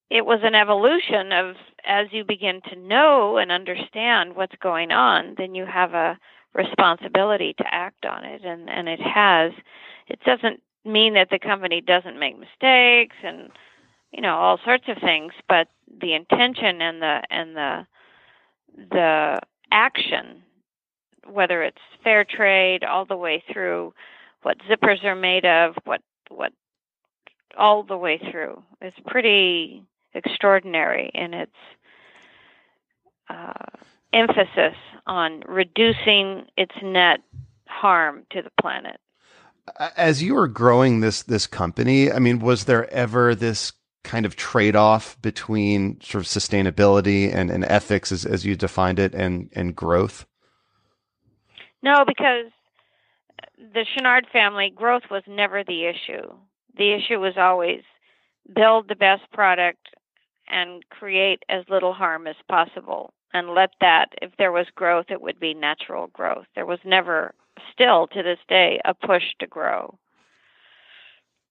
it 0.10 0.26
was 0.26 0.40
an 0.44 0.56
evolution 0.56 1.32
of 1.32 1.56
as 1.86 2.08
you 2.12 2.24
begin 2.24 2.62
to 2.70 2.76
know 2.76 3.38
and 3.38 3.52
understand 3.52 4.36
what's 4.36 4.56
going 4.62 4.92
on, 4.92 5.36
then 5.38 5.56
you 5.56 5.66
have 5.66 5.94
a 5.94 6.18
responsibility 6.54 7.54
to 7.58 7.64
act 7.70 8.06
on 8.06 8.24
it, 8.24 8.44
and 8.44 8.70
and 8.70 8.88
it 8.88 9.00
has. 9.02 9.52
It 10.08 10.20
doesn't 10.26 10.62
mean 10.84 11.16
that 11.16 11.30
the 11.30 11.40
company 11.40 11.82
doesn't 11.82 12.20
make 12.20 12.38
mistakes 12.38 13.16
and 13.24 13.50
you 14.12 14.22
know 14.22 14.36
all 14.36 14.60
sorts 14.64 14.86
of 14.88 14.98
things, 15.02 15.34
but 15.48 15.68
the 16.02 16.14
intention 16.14 16.82
and 16.82 17.02
the 17.02 17.22
and 17.30 17.56
the 17.56 17.88
the 18.92 19.40
action, 19.72 20.44
whether 21.30 21.64
it's 21.64 21.78
fair 22.04 22.24
trade 22.24 22.84
all 22.84 23.06
the 23.06 23.18
way 23.18 23.44
through 23.52 23.94
what 24.44 24.58
zippers 24.70 25.04
are 25.04 25.16
made 25.16 25.46
of, 25.46 25.76
what 25.86 26.02
what 26.30 26.54
all 27.58 27.84
the 27.84 27.98
way 27.98 28.20
through 28.32 28.62
is 28.82 28.94
pretty 29.08 29.84
extraordinary 30.16 31.12
in 31.14 31.34
its 31.34 31.56
uh, 33.30 33.54
emphasis 34.14 34.76
on 35.06 35.44
reducing 35.48 36.46
its 36.58 36.74
net 36.82 37.20
harm 37.68 38.24
to 38.32 38.42
the 38.42 38.52
planet. 38.62 39.00
As 39.98 40.22
you 40.22 40.36
were 40.36 40.48
growing 40.48 41.00
this 41.00 41.24
this 41.24 41.48
company, 41.48 42.12
I 42.12 42.20
mean, 42.20 42.40
was 42.40 42.66
there 42.66 42.92
ever 42.92 43.34
this 43.34 43.74
kind 44.04 44.26
of 44.26 44.36
trade 44.36 44.76
off 44.76 45.20
between 45.22 46.00
sort 46.00 46.24
of 46.24 46.28
sustainability 46.30 47.34
and, 47.34 47.50
and 47.50 47.66
ethics 47.66 48.12
as, 48.12 48.24
as 48.24 48.46
you 48.46 48.56
defined 48.56 49.00
it 49.00 49.16
and, 49.16 49.50
and 49.54 49.76
growth? 49.76 50.26
No, 51.82 52.06
because 52.06 52.52
the 53.58 53.84
Chouinard 53.84 54.30
family 54.32 54.72
growth 54.74 55.04
was 55.10 55.24
never 55.28 55.64
the 55.64 55.86
issue. 55.86 56.34
The 56.78 56.94
issue 56.94 57.20
was 57.20 57.34
always 57.38 57.82
build 58.54 58.88
the 58.88 58.96
best 58.96 59.24
product 59.34 59.88
and 60.48 60.88
create 60.90 61.44
as 61.50 61.64
little 61.70 61.94
harm 61.94 62.28
as 62.28 62.36
possible 62.50 63.14
and 63.34 63.50
let 63.50 63.72
that 63.82 64.08
if 64.22 64.32
there 64.38 64.52
was 64.52 64.68
growth 64.76 65.06
it 65.10 65.22
would 65.22 65.40
be 65.40 65.54
natural 65.54 66.08
growth 66.08 66.46
there 66.56 66.66
was 66.66 66.80
never 66.86 67.34
still 67.72 68.08
to 68.08 68.22
this 68.24 68.40
day 68.48 68.80
a 68.86 68.94
push 68.94 69.24
to 69.40 69.48
grow 69.48 69.98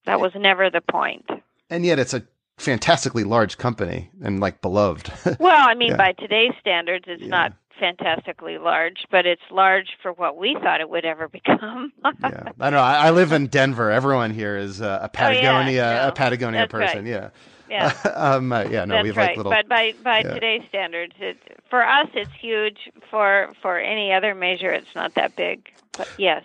that 0.06 0.20
was 0.20 0.32
never 0.36 0.70
the 0.70 0.80
point 0.80 1.26
and 1.70 1.84
yet 1.84 1.98
it's 1.98 2.14
a 2.14 2.22
fantastically 2.56 3.24
large 3.24 3.58
company 3.58 4.10
and 4.22 4.38
like 4.40 4.60
beloved 4.60 5.12
well 5.40 5.68
i 5.68 5.74
mean 5.74 5.90
yeah. 5.90 5.96
by 5.96 6.12
today's 6.12 6.52
standards 6.60 7.04
it's 7.08 7.22
yeah. 7.22 7.28
not 7.28 7.52
fantastically 7.78 8.58
large, 8.58 9.04
but 9.10 9.26
it's 9.26 9.42
large 9.50 9.88
for 10.02 10.12
what 10.12 10.36
we 10.36 10.56
thought 10.62 10.80
it 10.80 10.88
would 10.88 11.04
ever 11.04 11.28
become. 11.32 11.92
yeah, 12.22 12.52
I 12.60 12.70
know. 12.70 12.78
I, 12.78 13.06
I, 13.06 13.10
live 13.10 13.32
in 13.32 13.46
Denver. 13.46 13.90
Everyone 13.90 14.30
here 14.30 14.56
is 14.56 14.80
uh, 14.80 15.00
a 15.02 15.08
Patagonia, 15.08 15.82
oh, 15.82 15.92
yeah. 15.92 16.02
no, 16.02 16.08
a 16.08 16.12
Patagonia 16.12 16.66
person. 16.66 17.04
Right. 17.04 17.10
Yeah, 17.10 17.30
yeah. 17.68 17.92
um, 18.14 18.52
uh, 18.52 18.62
yeah, 18.62 18.84
no, 18.84 18.94
That's 18.94 19.02
we 19.02 19.08
have 19.08 19.16
right. 19.16 19.28
like 19.28 19.36
little. 19.36 19.52
But 19.52 19.68
by 19.68 19.94
by 20.02 20.20
yeah. 20.20 20.34
today's 20.34 20.62
standards, 20.68 21.14
it, 21.18 21.36
for 21.70 21.86
us 21.86 22.08
it's 22.14 22.30
huge. 22.40 22.90
For 23.10 23.52
for 23.62 23.78
any 23.78 24.12
other 24.12 24.34
measure, 24.34 24.72
it's 24.72 24.94
not 24.94 25.14
that 25.14 25.36
big. 25.36 25.68
But 25.96 26.08
yes, 26.18 26.42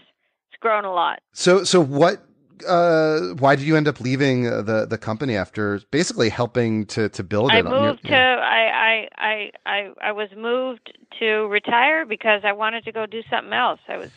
it's 0.50 0.60
grown 0.60 0.86
a 0.86 0.94
lot. 0.94 1.22
So 1.34 1.64
so 1.64 1.82
what? 1.82 2.26
Uh, 2.68 3.36
why 3.40 3.56
did 3.56 3.66
you 3.66 3.78
end 3.78 3.88
up 3.88 4.02
leaving 4.02 4.44
the 4.44 4.86
the 4.90 4.98
company 4.98 5.38
after 5.38 5.80
basically 5.92 6.28
helping 6.28 6.86
to 6.88 7.08
to 7.10 7.24
build 7.24 7.52
it? 7.52 7.56
I 7.56 7.62
moved 7.62 7.74
your, 7.74 7.94
to 7.96 8.10
yeah. 8.10 8.36
I, 8.36 9.08
I 9.18 9.52
I 9.66 9.90
I 10.02 10.12
was 10.12 10.30
moved 10.36 10.92
to 11.20 11.48
retire 11.48 12.06
because 12.06 12.42
I 12.44 12.52
wanted 12.52 12.84
to 12.84 12.92
go 12.92 13.06
do 13.06 13.22
something 13.30 13.54
else. 13.54 13.80
I 13.88 13.98
was 13.98 14.12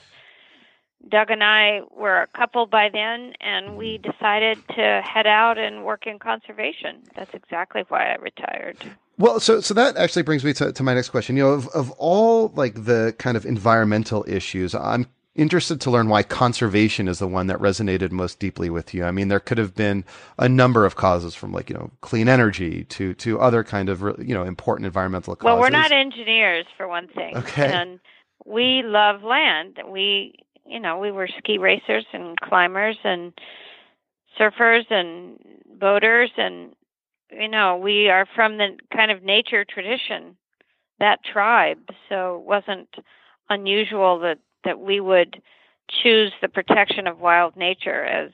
Doug 1.09 1.31
and 1.31 1.43
I 1.43 1.81
were 1.91 2.23
a 2.23 2.27
couple 2.29 2.67
by 2.67 2.89
then, 2.89 3.35
and 3.41 3.77
we 3.77 3.99
decided 3.99 4.59
to 4.77 5.03
head 5.05 5.27
out 5.27 5.59
and 5.59 5.85
work 5.85 6.07
in 6.07 6.19
conservation. 6.19 7.03
That's 7.17 7.35
exactly 7.35 7.85
why 7.89 8.13
I 8.13 8.17
retired. 8.17 8.79
Well, 9.19 9.41
so 9.41 9.61
so 9.61 9.75
that 9.75 9.97
actually 9.97 10.23
brings 10.23 10.45
me 10.45 10.53
to, 10.55 10.73
to 10.73 10.83
my 10.83 10.95
next 10.95 11.11
question. 11.11 11.37
You 11.37 11.45
know, 11.45 11.51
of 11.51 11.69
of 11.69 11.91
all 11.93 12.49
like 12.55 12.85
the 12.85 13.15
kind 13.19 13.37
of 13.37 13.45
environmental 13.45 14.25
issues, 14.27 14.75
I'm 14.75 15.07
interested 15.35 15.81
to 15.81 15.91
learn 15.91 16.09
why 16.09 16.23
conservation 16.23 17.09
is 17.09 17.19
the 17.19 17.27
one 17.27 17.47
that 17.47 17.59
resonated 17.59 18.11
most 18.11 18.39
deeply 18.39 18.69
with 18.69 18.93
you. 18.93 19.05
I 19.05 19.11
mean, 19.11 19.29
there 19.29 19.41
could 19.41 19.59
have 19.59 19.75
been 19.75 20.05
a 20.39 20.49
number 20.49 20.85
of 20.85 20.95
causes 20.97 21.35
from 21.35 21.53
like, 21.53 21.71
you 21.71 21.75
know, 21.75 21.91
clean 22.03 22.29
energy 22.29 22.85
to, 22.85 23.15
to 23.15 23.41
other 23.41 23.65
kind 23.65 23.89
of, 23.89 24.03
you 24.19 24.35
know, 24.35 24.45
important 24.45 24.85
environmental 24.85 25.35
causes. 25.35 25.45
Well, 25.45 25.59
we're 25.59 25.71
not 25.71 25.91
engineers 25.91 26.67
for 26.77 26.87
one 26.87 27.09
thing. 27.09 27.35
Okay. 27.37 27.67
And 27.67 27.99
we 28.45 28.83
love 28.83 29.23
land. 29.23 29.79
We, 29.89 30.35
you 30.67 30.81
know, 30.81 30.99
we 30.99 31.11
were 31.11 31.29
ski 31.39 31.59
racers 31.59 32.05
and 32.13 32.39
climbers 32.41 32.97
and 33.05 33.33
surfers 34.39 34.91
and 34.91 35.39
boaters 35.79 36.31
and, 36.37 36.75
you 37.31 37.49
know, 37.49 37.77
we 37.77 38.09
are 38.09 38.27
from 38.35 38.59
the 38.59 38.77
kind 38.95 39.11
of 39.11 39.23
nature 39.23 39.65
tradition, 39.65 40.37
that 40.99 41.25
tribe. 41.25 41.79
So 42.09 42.37
it 42.37 42.47
wasn't 42.47 42.89
unusual 43.51 44.19
that 44.21 44.39
that 44.65 44.79
we 44.81 45.01
would 45.01 45.43
choose 46.03 46.33
the 46.41 46.49
protection 46.49 47.07
of 47.07 47.19
wild 47.19 47.57
nature 47.57 48.05
as 48.05 48.31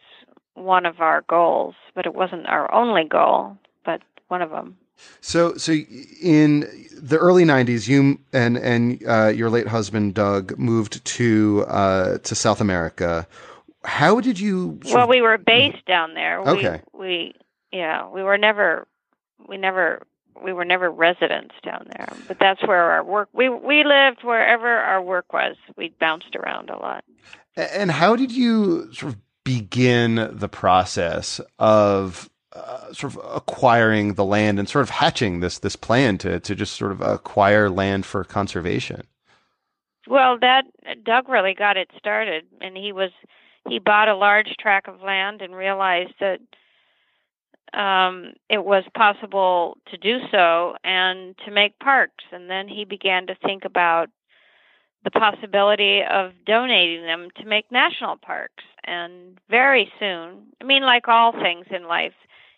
one 0.54 0.85
of 0.85 1.00
our 1.00 1.23
goals, 1.28 1.75
but 1.94 2.06
it 2.06 2.14
wasn't 2.14 2.47
our 2.47 2.73
only 2.73 3.04
goal, 3.04 3.56
but 3.85 4.02
one 4.28 4.42
of 4.42 4.50
them. 4.50 4.76
So, 5.21 5.57
so 5.57 5.73
in 5.73 6.61
the 7.00 7.17
early 7.17 7.45
'90s, 7.45 7.88
you 7.88 8.19
and 8.33 8.57
and 8.57 9.02
uh, 9.07 9.28
your 9.28 9.50
late 9.50 9.69
husband 9.69 10.14
Doug 10.14 10.59
moved 10.59 11.05
to 11.05 11.64
uh, 11.69 12.19
to 12.19 12.35
South 12.35 12.61
America. 12.61 13.26
How 13.85 14.21
did 14.21 14.38
you? 14.38 14.81
Well, 14.93 15.09
we 15.09 15.23
were 15.23 15.38
based 15.38 15.85
down 15.87 16.14
there. 16.14 16.40
Okay. 16.40 16.83
We, 16.93 16.99
we 17.00 17.35
yeah, 17.73 18.09
we 18.09 18.23
were 18.23 18.38
never 18.38 18.87
we 19.49 19.57
never 19.57 20.02
we 20.43 20.52
were 20.52 20.64
never 20.64 20.90
residents 20.90 21.55
down 21.64 21.87
there, 21.97 22.12
but 22.26 22.38
that's 22.38 22.62
where 22.67 22.90
our 22.90 23.05
work. 23.05 23.28
We 23.33 23.49
we 23.49 23.85
lived 23.85 24.23
wherever 24.23 24.69
our 24.69 25.02
work 25.02 25.33
was. 25.33 25.57
We 25.76 25.95
bounced 26.00 26.37
around 26.37 26.71
a 26.71 26.78
lot. 26.78 27.05
And 27.57 27.90
how 27.90 28.14
did 28.17 28.31
you 28.31 28.93
sort 28.93 29.14
of 29.14 29.19
begin 29.45 30.28
the 30.33 30.49
process 30.49 31.40
of 31.59 32.28
uh, 32.52 32.93
sort 32.93 33.14
of 33.14 33.21
acquiring 33.35 34.14
the 34.14 34.25
land 34.25 34.59
and 34.59 34.69
sort 34.69 34.83
of 34.83 34.90
hatching 34.90 35.40
this 35.40 35.59
this 35.59 35.76
plan 35.76 36.19
to 36.19 36.40
to 36.40 36.55
just 36.55 36.75
sort 36.75 36.93
of 36.93 37.00
acquire 37.00 37.69
land 37.69 38.07
for 38.07 38.25
conservation? 38.25 39.07
Well, 40.07 40.38
that 40.40 40.64
Doug 41.05 41.28
really 41.28 41.55
got 41.55 41.76
it 41.76 41.90
started, 41.99 42.47
and 42.61 42.76
he 42.76 42.93
was 42.93 43.11
he 43.69 43.78
bought 43.78 44.09
a 44.09 44.17
large 44.17 44.55
tract 44.59 44.88
of 44.88 45.02
land 45.02 45.43
and 45.43 45.55
realized 45.55 46.14
that 46.21 46.40
um, 47.75 48.33
it 48.49 48.64
was 48.64 48.85
possible 48.97 49.76
to 49.90 49.99
do 49.99 50.19
so 50.31 50.76
and 50.85 51.37
to 51.45 51.50
make 51.50 51.78
parks. 51.78 52.25
And 52.33 52.49
then 52.49 52.69
he 52.69 52.85
began 52.85 53.26
to 53.26 53.35
think 53.45 53.64
about 53.64 54.09
the 55.05 55.11
possibility 55.11 56.00
of 56.02 56.33
donating 56.47 57.05
them 57.05 57.28
to 57.37 57.45
make 57.45 57.71
national 57.71 58.17
parks. 58.17 58.64
And 58.85 59.38
very 59.49 59.90
soon, 59.99 60.47
I 60.61 60.64
mean, 60.64 60.83
like 60.83 61.09
all 61.09 61.33
things 61.33 61.67
in 61.71 61.87
life, 61.87 62.14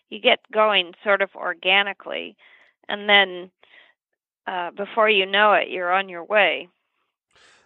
you 0.09 0.19
get 0.19 0.39
going 0.51 0.93
sort 1.03 1.21
of 1.21 1.29
organically, 1.35 2.35
and 2.89 3.07
then 3.07 3.51
uh, 4.47 4.71
before 4.71 5.09
you 5.09 5.25
know 5.25 5.53
it, 5.53 5.69
you're 5.69 5.91
on 5.91 6.09
your 6.09 6.23
way. 6.23 6.67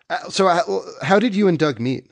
Uh, 0.09 0.29
so, 0.29 0.47
how, 0.47 0.81
how 1.01 1.19
did 1.19 1.35
you 1.35 1.47
and 1.47 1.57
Doug 1.57 1.79
meet? 1.79 2.05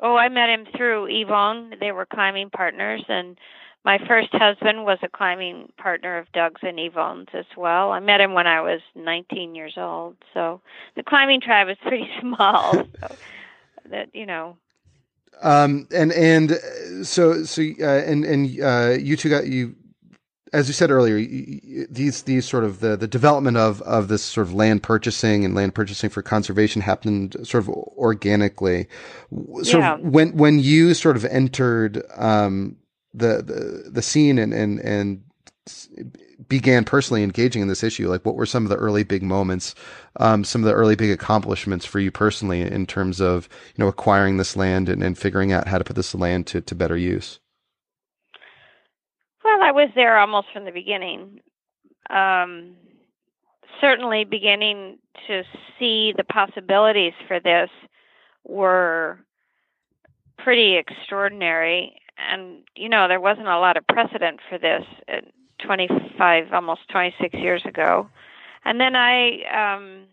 Oh, 0.00 0.16
I 0.16 0.28
met 0.28 0.50
him 0.50 0.66
through 0.76 1.06
Yvon. 1.06 1.78
They 1.78 1.92
were 1.92 2.06
climbing 2.06 2.50
partners, 2.50 3.04
and 3.08 3.38
my 3.86 3.98
first 4.08 4.30
husband 4.32 4.84
was 4.84 4.98
a 5.02 5.08
climbing 5.08 5.72
partner 5.78 6.18
of 6.18 6.30
Doug's 6.32 6.60
and 6.62 6.76
Yvon's 6.76 7.28
as 7.32 7.44
well. 7.56 7.92
I 7.92 8.00
met 8.00 8.20
him 8.20 8.34
when 8.34 8.48
I 8.48 8.60
was 8.60 8.80
19 8.96 9.54
years 9.54 9.74
old. 9.76 10.16
So 10.34 10.60
the 10.96 11.04
climbing 11.04 11.40
tribe 11.40 11.68
is 11.68 11.76
pretty 11.80 12.08
small. 12.20 12.72
so 12.72 13.16
that 13.88 14.12
you 14.12 14.26
know. 14.26 14.56
Um 15.40 15.86
and 15.94 16.12
and 16.12 16.58
so 17.06 17.44
so 17.44 17.62
uh, 17.80 17.84
and 17.84 18.24
and 18.24 18.60
uh, 18.60 18.96
you 18.98 19.16
two 19.16 19.30
got 19.30 19.46
you 19.46 19.76
as 20.52 20.66
you 20.66 20.72
said 20.72 20.90
earlier, 20.90 21.16
these 21.88 22.22
these 22.22 22.44
sort 22.44 22.64
of 22.64 22.80
the, 22.80 22.96
the 22.96 23.06
development 23.06 23.56
of, 23.56 23.82
of 23.82 24.08
this 24.08 24.22
sort 24.22 24.46
of 24.46 24.54
land 24.54 24.82
purchasing 24.82 25.44
and 25.44 25.54
land 25.54 25.74
purchasing 25.74 26.10
for 26.10 26.22
conservation 26.22 26.82
happened 26.82 27.36
sort 27.44 27.62
of 27.62 27.68
organically. 27.68 28.88
So 29.62 29.78
yeah. 29.78 29.96
when 29.96 30.36
when 30.36 30.58
you 30.58 30.94
sort 30.94 31.16
of 31.16 31.24
entered 31.26 32.02
um, 32.16 32.76
the, 33.16 33.42
the 33.42 33.90
the 33.90 34.02
scene 34.02 34.38
and 34.38 34.52
and 34.52 34.80
and 34.80 35.22
began 36.48 36.84
personally 36.84 37.22
engaging 37.22 37.62
in 37.62 37.68
this 37.68 37.82
issue, 37.82 38.08
like 38.08 38.24
what 38.24 38.36
were 38.36 38.46
some 38.46 38.64
of 38.64 38.68
the 38.68 38.76
early 38.76 39.02
big 39.02 39.22
moments, 39.22 39.74
um, 40.20 40.44
some 40.44 40.62
of 40.62 40.66
the 40.66 40.74
early 40.74 40.94
big 40.94 41.10
accomplishments 41.10 41.84
for 41.84 41.98
you 41.98 42.10
personally 42.10 42.60
in 42.60 42.86
terms 42.86 43.20
of 43.20 43.48
you 43.74 43.82
know 43.82 43.88
acquiring 43.88 44.36
this 44.36 44.56
land 44.56 44.88
and, 44.88 45.02
and 45.02 45.18
figuring 45.18 45.52
out 45.52 45.66
how 45.66 45.78
to 45.78 45.84
put 45.84 45.96
this 45.96 46.14
land 46.14 46.46
to, 46.48 46.60
to 46.60 46.74
better 46.74 46.96
use? 46.96 47.40
Well, 49.44 49.62
I 49.62 49.72
was 49.72 49.88
there 49.94 50.18
almost 50.18 50.48
from 50.52 50.64
the 50.64 50.72
beginning. 50.72 51.40
Um, 52.10 52.74
certainly, 53.80 54.24
beginning 54.24 54.98
to 55.26 55.42
see 55.78 56.12
the 56.16 56.24
possibilities 56.24 57.14
for 57.26 57.40
this 57.40 57.70
were 58.44 59.18
pretty 60.38 60.76
extraordinary. 60.76 62.00
And, 62.18 62.62
you 62.74 62.88
know, 62.88 63.08
there 63.08 63.20
wasn't 63.20 63.48
a 63.48 63.58
lot 63.58 63.76
of 63.76 63.86
precedent 63.86 64.40
for 64.48 64.58
this 64.58 64.84
25, 65.60 66.52
almost 66.52 66.88
26 66.90 67.34
years 67.34 67.62
ago. 67.66 68.08
And 68.64 68.80
then 68.80 68.96
I, 68.96 69.76
um, 69.76 70.04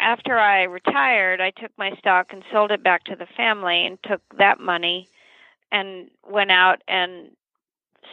after 0.00 0.38
I 0.38 0.62
retired, 0.62 1.40
I 1.40 1.50
took 1.50 1.72
my 1.76 1.92
stock 1.98 2.28
and 2.30 2.42
sold 2.52 2.70
it 2.70 2.82
back 2.82 3.04
to 3.04 3.16
the 3.16 3.26
family 3.36 3.86
and 3.86 3.98
took 4.02 4.22
that 4.38 4.60
money 4.60 5.08
and 5.72 6.10
went 6.28 6.50
out 6.50 6.82
and 6.88 7.30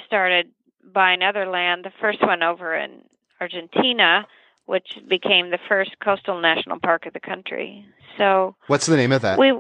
started 0.06 0.50
buying 0.84 1.22
other 1.22 1.46
land. 1.46 1.86
The 1.86 1.94
first 2.02 2.22
one 2.22 2.44
over 2.44 2.76
in 2.76 3.04
Argentina, 3.40 4.28
which 4.66 4.98
became 5.08 5.52
the 5.52 5.60
first 5.68 5.92
coastal 6.04 6.42
national 6.42 6.80
park 6.80 7.06
of 7.06 7.14
the 7.14 7.20
country. 7.20 7.86
So, 8.18 8.56
what's 8.68 8.86
the 8.86 8.98
name 8.98 9.12
of 9.12 9.22
that? 9.22 9.38
We 9.40 9.54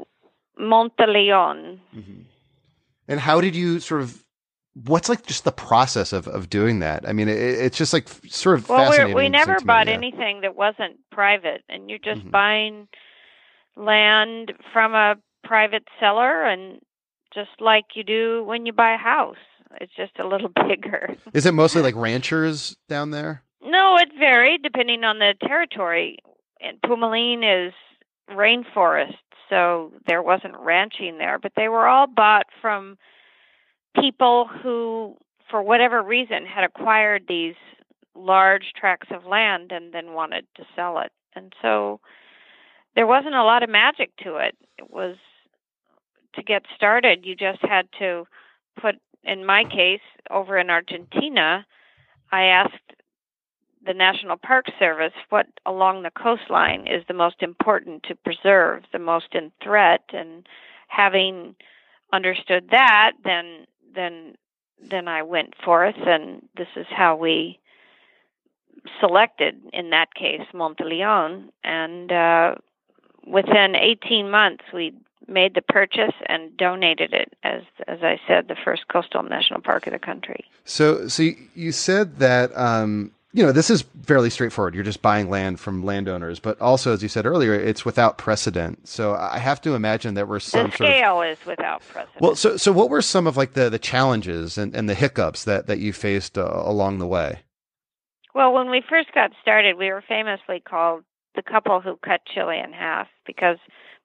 Monte 0.58 1.06
Leon. 1.08 1.82
Mm-hmm. 1.96 2.22
And 3.08 3.20
how 3.20 3.42
did 3.42 3.56
you 3.56 3.80
sort 3.80 4.02
of? 4.02 4.24
What's 4.88 5.08
like 5.08 5.26
just 5.28 5.44
the 5.44 5.52
process 5.52 6.14
of, 6.14 6.28
of 6.28 6.50
doing 6.50 6.80
that? 6.80 7.08
I 7.08 7.14
mean, 7.14 7.30
it, 7.30 7.38
it's 7.38 7.78
just 7.78 7.94
like 7.94 8.08
sort 8.28 8.58
of 8.58 8.68
well, 8.70 8.90
fascinating. 8.90 9.16
we 9.16 9.30
never 9.30 9.60
bought 9.62 9.86
yeah. 9.88 9.94
anything 9.94 10.42
that 10.42 10.56
wasn't 10.56 10.98
private, 11.12 11.62
and 11.70 11.90
you're 11.90 12.00
just 12.00 12.22
Mhm. 12.26 12.32
buying 12.32 12.88
land 13.76 14.54
from 14.72 14.94
a 14.94 15.16
private 15.44 15.84
seller, 16.00 16.44
and 16.44 16.80
just 17.34 17.50
like 17.60 17.86
you 17.96 18.04
do 18.04 18.44
when 18.46 18.66
you 18.66 18.74
buy 18.74 18.94
a 18.94 18.98
house. 18.98 19.38
It's 19.82 19.94
just 19.96 20.18
a 20.20 20.28
little 20.28 20.50
bigger. 20.68 21.16
Is 21.34 21.46
it 21.46 21.54
mostly 21.54 21.82
like 21.82 21.96
ranchers 21.96 22.76
down 22.90 23.12
there? 23.12 23.44
No, 23.64 23.98
it 23.98 24.10
varied 24.20 24.62
depending 24.64 25.04
on 25.04 25.20
the 25.20 25.34
territory. 25.46 26.18
And 26.62 26.80
Pumalin 26.82 27.68
is 27.68 27.74
rainforest, 28.34 29.18
so 29.50 29.92
there 30.08 30.22
wasn't 30.22 30.58
ranching 30.60 31.18
there, 31.18 31.38
but 31.40 31.54
they 31.56 31.68
were 31.68 31.88
all 31.88 32.08
bought 32.08 32.48
from 32.62 32.98
people 34.00 34.48
who, 34.48 35.16
for 35.50 35.62
whatever 35.62 36.02
reason, 36.02 36.46
had 36.46 36.64
acquired 36.64 37.26
these 37.28 37.56
large 38.16 38.74
tracts 38.80 39.10
of 39.12 39.26
land 39.26 39.72
and 39.72 39.94
then 39.94 40.14
wanted 40.14 40.46
to 40.56 40.64
sell 40.76 41.00
it. 41.00 41.12
And 41.36 41.54
so 41.62 42.00
there 42.96 43.08
wasn't 43.08 43.36
a 43.36 43.44
lot 43.44 43.64
of 43.64 43.70
magic 43.70 44.16
to 44.24 44.38
it. 44.38 44.56
It 44.78 44.92
was 44.92 45.18
to 46.36 46.44
get 46.44 46.64
started, 46.76 47.26
you 47.26 47.36
just 47.36 47.60
had 47.62 47.88
to 48.00 48.26
put, 48.80 48.96
in 49.24 49.46
my 49.46 49.64
case, 49.64 50.02
over 50.32 50.58
in 50.58 50.70
Argentina, 50.70 51.66
I 52.32 52.46
asked 52.46 52.74
the 53.86 53.94
National 53.94 54.38
Park 54.38 54.66
Service 54.80 55.14
what 55.30 55.48
along 55.66 56.04
the 56.04 56.12
coastline 56.12 56.88
is 56.88 57.04
the 57.08 57.14
most 57.14 57.42
important 57.42 58.04
to 58.04 58.16
preserve, 58.16 58.84
the 58.92 59.00
most 59.00 59.28
in 59.34 59.52
threat, 59.62 60.04
and 60.14 60.48
having 60.88 61.56
understood 62.12 62.70
that, 62.72 63.14
then 63.24 63.66
then 63.96 64.36
then 64.90 65.08
I 65.08 65.22
went 65.22 65.54
forth, 65.64 65.96
and 66.06 66.48
this 66.58 66.68
is 66.76 66.86
how 66.90 67.16
we 67.16 67.60
selected 69.00 69.62
in 69.72 69.90
that 69.92 70.14
case 70.14 70.42
Monte 70.54 70.84
Leon, 70.84 71.50
and 71.64 72.12
uh, 72.12 72.56
within 73.26 73.76
18 73.76 74.30
months 74.30 74.64
we 74.74 74.94
made 75.28 75.56
the 75.56 75.62
purchase 75.62 76.14
and 76.28 76.56
donated 76.58 77.14
it 77.14 77.34
as 77.44 77.62
as 77.88 78.00
I 78.04 78.20
said 78.28 78.48
the 78.48 78.58
first 78.64 78.88
coastal 78.90 79.24
national 79.24 79.62
park 79.62 79.88
of 79.88 79.94
the 79.94 80.00
country. 80.00 80.44
So, 80.66 81.08
so 81.08 81.24
you- 81.24 81.38
you 81.56 81.72
said 81.72 82.18
that 82.20 82.56
um, 82.58 83.12
you 83.34 83.44
know 83.44 83.52
this 83.52 83.70
is 83.70 83.84
fairly 84.04 84.30
straightforward. 84.30 84.76
You're 84.76 84.84
just 84.84 85.02
buying 85.02 85.30
land 85.30 85.60
from 85.60 85.84
landowners, 85.84 86.40
but 86.40 86.60
also, 86.62 86.94
as 86.94 87.02
you 87.02 87.10
said 87.10 87.26
earlier, 87.26 87.54
it's 87.54 87.84
without 87.84 88.18
precedent. 88.18 88.88
So, 88.88 89.16
I 89.16 89.40
have 89.40 89.60
to 89.62 89.74
imagine 89.74 90.14
there 90.14 90.26
were 90.26 90.40
some 90.40 90.70
the 90.70 90.78
sort 90.78 90.90
of 90.90 90.96
scale 90.96 91.22
is 91.24 91.38
without 91.46 91.82
precedent. 91.82 92.22
well. 92.22 92.36
So, 92.36 92.58
so 92.58 92.72
what 92.72 92.90
were 92.90 93.02
some 93.02 93.26
of 93.26 93.36
like 93.36 93.54
the 93.54 93.70
the 93.70 93.80
challenges 93.80 94.58
and, 94.58 94.76
and 94.76 94.88
the 94.88 94.94
hiccups 94.94 95.44
that 95.46 95.68
that 95.68 95.80
you 95.80 95.94
faced 95.94 96.38
uh, 96.38 96.62
along 96.64 97.00
the 97.00 97.08
way? 97.08 97.40
Well, 98.36 98.54
when 98.54 98.70
we 98.70 98.84
first 98.88 99.14
got 99.14 99.32
started, 99.42 99.78
we 99.78 99.92
were 99.92 100.04
famously 100.08 100.60
called 100.60 101.04
the 101.36 101.42
couple 101.42 101.82
who 101.82 101.98
cut 101.98 102.22
Chile 102.32 102.60
in 102.64 102.72
half 102.72 103.08
because 103.26 103.58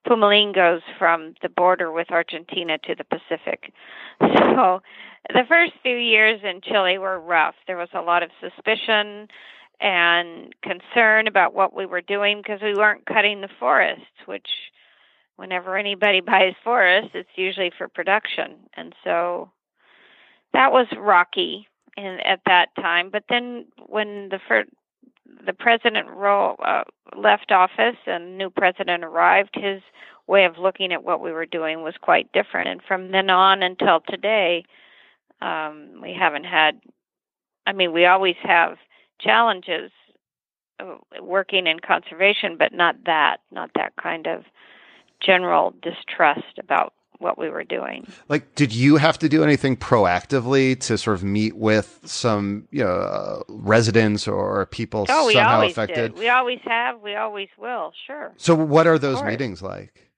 Pumalin 0.07 0.53
goes 0.55 0.81
from 0.97 1.35
the 1.41 1.49
border 1.49 1.91
with 1.91 2.11
Argentina 2.11 2.77
to 2.79 2.95
the 2.95 3.03
Pacific. 3.03 3.71
So 4.21 4.81
the 5.27 5.43
first 5.47 5.73
few 5.83 5.97
years 5.97 6.41
in 6.43 6.61
Chile 6.61 6.97
were 6.97 7.19
rough. 7.19 7.55
There 7.67 7.77
was 7.77 7.89
a 7.93 8.01
lot 8.01 8.23
of 8.23 8.29
suspicion 8.39 9.27
and 9.81 10.53
concern 10.61 11.27
about 11.27 11.53
what 11.53 11.73
we 11.73 11.85
were 11.85 12.01
doing 12.01 12.41
because 12.41 12.61
we 12.61 12.75
weren't 12.75 13.05
cutting 13.05 13.41
the 13.41 13.49
forests, 13.59 14.05
which 14.25 14.47
whenever 15.35 15.77
anybody 15.77 16.19
buys 16.25 16.53
forests, 16.63 17.11
it's 17.13 17.29
usually 17.35 17.71
for 17.77 17.87
production. 17.87 18.55
And 18.75 18.93
so 19.03 19.49
that 20.53 20.71
was 20.71 20.87
rocky 20.97 21.67
in, 21.97 22.19
at 22.25 22.41
that 22.45 22.67
time. 22.75 23.09
But 23.09 23.23
then 23.29 23.65
when 23.87 24.29
the 24.29 24.39
first, 24.47 24.69
the 25.45 25.53
president 25.53 26.09
ro- 26.09 26.55
uh, 26.55 26.83
left 27.15 27.51
office 27.51 27.97
and 28.05 28.37
new 28.37 28.49
president 28.49 29.03
arrived, 29.03 29.51
his 29.53 29.81
way 30.27 30.45
of 30.45 30.57
looking 30.57 30.91
at 30.91 31.03
what 31.03 31.21
we 31.21 31.31
were 31.31 31.45
doing 31.45 31.83
was 31.83 31.95
quite 32.01 32.31
different. 32.31 32.67
And 32.67 32.81
from 32.87 33.11
then 33.11 33.29
on 33.29 33.63
until 33.63 34.01
today, 34.07 34.65
um, 35.41 36.01
we 36.01 36.15
haven't 36.17 36.45
had. 36.45 36.79
I 37.65 37.73
mean, 37.73 37.93
we 37.93 38.05
always 38.05 38.35
have 38.43 38.77
challenges 39.21 39.91
uh, 40.79 40.95
working 41.21 41.67
in 41.67 41.79
conservation, 41.79 42.55
but 42.57 42.73
not 42.73 42.95
that, 43.05 43.37
not 43.51 43.69
that 43.75 43.93
kind 44.01 44.27
of 44.27 44.43
general 45.21 45.73
distrust 45.81 46.57
about 46.57 46.93
what 47.19 47.37
we 47.37 47.49
were 47.49 47.65
doing. 47.65 48.07
Like, 48.29 48.55
did 48.55 48.73
you 48.73 48.95
have 48.95 49.19
to 49.19 49.29
do 49.29 49.43
anything 49.43 49.75
proactively 49.75 50.79
to 50.81 50.97
sort 50.97 51.17
of 51.17 51.23
meet 51.23 51.55
with 51.55 51.99
some, 52.05 52.67
you 52.71 52.83
know, 52.83 52.95
uh, 52.95 53.43
residents 53.49 54.27
or 54.27 54.65
people 54.67 55.05
oh, 55.09 55.27
we 55.27 55.33
somehow 55.33 55.55
always 55.55 55.71
affected? 55.71 56.13
Did. 56.13 56.19
We 56.19 56.29
always 56.29 56.59
have. 56.63 57.01
We 57.01 57.15
always 57.15 57.49
will. 57.57 57.91
Sure. 58.07 58.33
So, 58.37 58.55
what 58.55 58.87
are 58.87 58.97
those 58.97 59.21
meetings 59.21 59.61
like? 59.61 60.08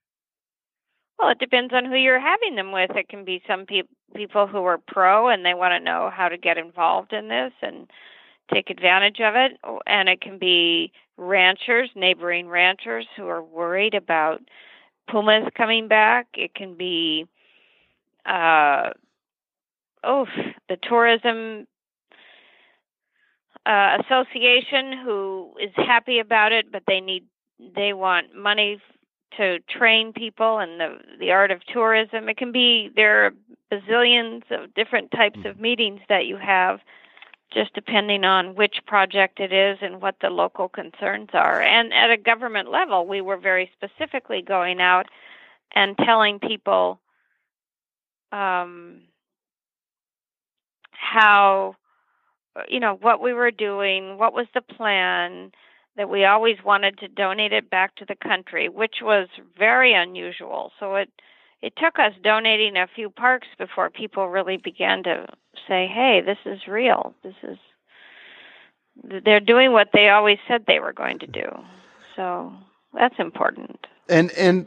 Well, 1.22 1.30
it 1.30 1.38
depends 1.38 1.72
on 1.72 1.84
who 1.84 1.94
you're 1.94 2.18
having 2.18 2.56
them 2.56 2.72
with. 2.72 2.90
It 2.96 3.08
can 3.08 3.24
be 3.24 3.40
some 3.46 3.64
pe- 3.64 3.82
people 4.16 4.48
who 4.48 4.64
are 4.64 4.78
pro 4.88 5.28
and 5.28 5.46
they 5.46 5.54
want 5.54 5.70
to 5.72 5.78
know 5.78 6.10
how 6.12 6.28
to 6.28 6.36
get 6.36 6.58
involved 6.58 7.12
in 7.12 7.28
this 7.28 7.52
and 7.62 7.88
take 8.52 8.70
advantage 8.70 9.20
of 9.20 9.34
it, 9.36 9.52
and 9.86 10.08
it 10.08 10.20
can 10.20 10.36
be 10.36 10.90
ranchers, 11.16 11.88
neighboring 11.94 12.48
ranchers 12.48 13.06
who 13.16 13.28
are 13.28 13.42
worried 13.42 13.94
about 13.94 14.40
pumas 15.08 15.48
coming 15.56 15.86
back. 15.86 16.26
It 16.34 16.54
can 16.56 16.74
be, 16.76 17.26
uh, 18.26 18.90
oh, 20.02 20.26
the 20.68 20.76
tourism 20.82 21.68
uh, 23.64 23.98
association 24.04 24.98
who 25.04 25.52
is 25.62 25.70
happy 25.76 26.18
about 26.18 26.50
it, 26.50 26.72
but 26.72 26.82
they 26.88 27.00
need 27.00 27.24
they 27.76 27.92
want 27.92 28.34
money 28.34 28.80
to 29.36 29.58
train 29.60 30.12
people 30.12 30.58
in 30.58 30.78
the 30.78 30.98
the 31.18 31.30
art 31.30 31.50
of 31.50 31.64
tourism. 31.66 32.28
It 32.28 32.36
can 32.36 32.52
be 32.52 32.90
there 32.94 33.26
are 33.26 33.32
bazillions 33.70 34.42
of 34.50 34.74
different 34.74 35.10
types 35.10 35.38
of 35.44 35.58
meetings 35.58 36.00
that 36.08 36.26
you 36.26 36.36
have 36.36 36.80
just 37.52 37.74
depending 37.74 38.24
on 38.24 38.54
which 38.54 38.76
project 38.86 39.38
it 39.40 39.52
is 39.52 39.78
and 39.82 40.00
what 40.00 40.16
the 40.20 40.30
local 40.30 40.68
concerns 40.68 41.28
are. 41.34 41.60
And 41.60 41.92
at 41.92 42.10
a 42.10 42.16
government 42.16 42.70
level, 42.70 43.06
we 43.06 43.20
were 43.20 43.36
very 43.36 43.70
specifically 43.74 44.42
going 44.42 44.80
out 44.80 45.06
and 45.74 45.96
telling 45.98 46.38
people 46.38 47.00
um, 48.30 49.02
how, 50.92 51.76
you 52.68 52.80
know, 52.80 52.94
what 53.00 53.22
we 53.22 53.32
were 53.32 53.50
doing, 53.50 54.18
what 54.18 54.32
was 54.32 54.46
the 54.54 54.62
plan, 54.62 55.52
that 55.96 56.08
we 56.08 56.24
always 56.24 56.56
wanted 56.64 56.98
to 56.98 57.08
donate 57.08 57.52
it 57.52 57.70
back 57.70 57.94
to 57.96 58.04
the 58.04 58.14
country, 58.14 58.68
which 58.68 58.96
was 59.02 59.28
very 59.58 59.94
unusual. 59.94 60.72
So 60.78 60.96
it 60.96 61.10
it 61.60 61.74
took 61.76 61.98
us 61.98 62.12
donating 62.24 62.76
a 62.76 62.88
few 62.92 63.08
parks 63.08 63.46
before 63.56 63.88
people 63.88 64.28
really 64.28 64.56
began 64.56 65.02
to 65.04 65.26
say, 65.68 65.86
"Hey, 65.86 66.20
this 66.24 66.38
is 66.44 66.66
real. 66.66 67.14
This 67.22 67.36
is 67.42 67.58
they're 69.24 69.40
doing 69.40 69.72
what 69.72 69.90
they 69.92 70.08
always 70.08 70.38
said 70.48 70.64
they 70.66 70.80
were 70.80 70.92
going 70.92 71.18
to 71.20 71.26
do." 71.26 71.48
So 72.16 72.52
that's 72.94 73.18
important. 73.18 73.86
And 74.08 74.30
and 74.32 74.66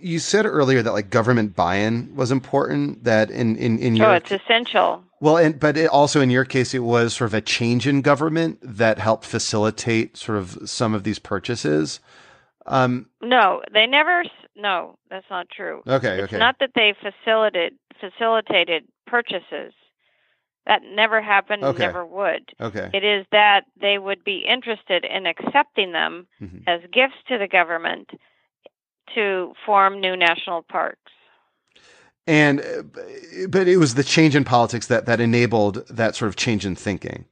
you 0.00 0.18
said 0.18 0.46
earlier 0.46 0.82
that 0.82 0.92
like 0.92 1.10
government 1.10 1.54
buy-in 1.54 2.14
was 2.16 2.32
important. 2.32 3.04
That 3.04 3.30
in 3.30 3.56
in 3.56 3.78
in 3.78 3.94
oh, 3.94 3.96
your 3.96 4.06
oh, 4.08 4.12
it's 4.14 4.32
essential. 4.32 5.04
Well, 5.22 5.36
and 5.36 5.60
but 5.60 5.76
it 5.76 5.86
also 5.86 6.20
in 6.20 6.30
your 6.30 6.44
case, 6.44 6.74
it 6.74 6.80
was 6.80 7.14
sort 7.14 7.30
of 7.30 7.34
a 7.34 7.40
change 7.40 7.86
in 7.86 8.02
government 8.02 8.58
that 8.60 8.98
helped 8.98 9.24
facilitate 9.24 10.16
sort 10.16 10.36
of 10.36 10.68
some 10.68 10.94
of 10.94 11.04
these 11.04 11.20
purchases. 11.20 12.00
Um, 12.66 13.06
no, 13.22 13.62
they 13.72 13.86
never. 13.86 14.24
No, 14.56 14.98
that's 15.10 15.26
not 15.30 15.48
true. 15.48 15.80
Okay, 15.86 16.14
it's 16.14 16.24
okay. 16.24 16.38
Not 16.38 16.56
that 16.58 16.70
they 16.74 16.92
facilitated 17.00 17.78
facilitated 18.00 18.88
purchases. 19.06 19.72
That 20.66 20.82
never 20.92 21.22
happened. 21.22 21.62
Okay. 21.62 21.86
Never 21.86 22.04
would. 22.04 22.50
Okay. 22.60 22.90
It 22.92 23.04
is 23.04 23.24
that 23.30 23.60
they 23.80 23.98
would 23.98 24.24
be 24.24 24.44
interested 24.44 25.04
in 25.04 25.26
accepting 25.26 25.92
them 25.92 26.26
mm-hmm. 26.40 26.58
as 26.66 26.80
gifts 26.92 27.22
to 27.28 27.38
the 27.38 27.46
government 27.46 28.10
to 29.14 29.52
form 29.64 30.00
new 30.00 30.16
national 30.16 30.62
parks. 30.62 31.12
And 32.26 32.62
but 33.48 33.66
it 33.66 33.78
was 33.78 33.94
the 33.94 34.04
change 34.04 34.36
in 34.36 34.44
politics 34.44 34.86
that 34.86 35.06
that 35.06 35.20
enabled 35.20 35.86
that 35.88 36.14
sort 36.14 36.28
of 36.28 36.36
change 36.36 36.64
in 36.64 36.76
thinking. 36.76 37.24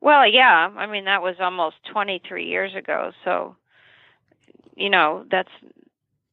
Well, 0.00 0.28
yeah. 0.28 0.70
I 0.76 0.86
mean, 0.86 1.04
that 1.06 1.22
was 1.22 1.36
almost 1.40 1.76
23 1.92 2.46
years 2.46 2.74
ago. 2.74 3.12
So 3.24 3.56
you 4.76 4.90
know 4.90 5.24
that's 5.30 5.50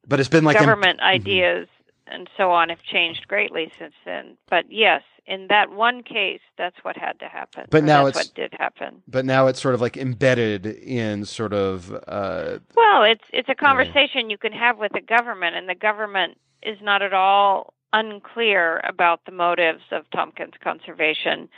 but 0.07 0.19
it's 0.19 0.29
been 0.29 0.43
like 0.43 0.59
government 0.59 0.99
imp- 0.99 1.01
ideas 1.01 1.67
mm-hmm. 1.67 2.15
and 2.15 2.29
so 2.37 2.51
on 2.51 2.69
have 2.69 2.83
changed 2.83 3.27
greatly 3.27 3.71
since 3.79 3.93
then 4.05 4.37
but 4.49 4.65
yes 4.69 5.01
in 5.25 5.47
that 5.47 5.71
one 5.71 6.03
case 6.03 6.41
that's 6.57 6.75
what 6.83 6.97
had 6.97 7.17
to 7.19 7.27
happen 7.27 7.65
but 7.71 7.83
now 7.83 8.05
that's 8.05 8.19
it's 8.19 8.29
what 8.29 8.35
did 8.35 8.53
happen 8.59 9.01
but 9.07 9.25
now 9.25 9.47
it's 9.47 9.61
sort 9.61 9.73
of 9.73 9.81
like 9.81 9.97
embedded 9.97 10.65
in 10.65 11.25
sort 11.25 11.53
of 11.53 11.91
uh 12.07 12.59
well 12.75 13.03
it's 13.03 13.23
it's 13.31 13.49
a 13.49 13.55
conversation 13.55 14.29
yeah. 14.29 14.31
you 14.31 14.37
can 14.37 14.51
have 14.51 14.77
with 14.77 14.91
the 14.91 15.01
government 15.01 15.55
and 15.55 15.67
the 15.67 15.75
government 15.75 16.37
is 16.65 16.77
not 16.81 17.01
at 17.01 17.13
all 17.13 17.73
unclear 17.93 18.81
about 18.87 19.21
the 19.25 19.31
motives 19.31 19.83
of 19.91 20.09
Tompkins 20.11 20.53
conservation 20.63 21.49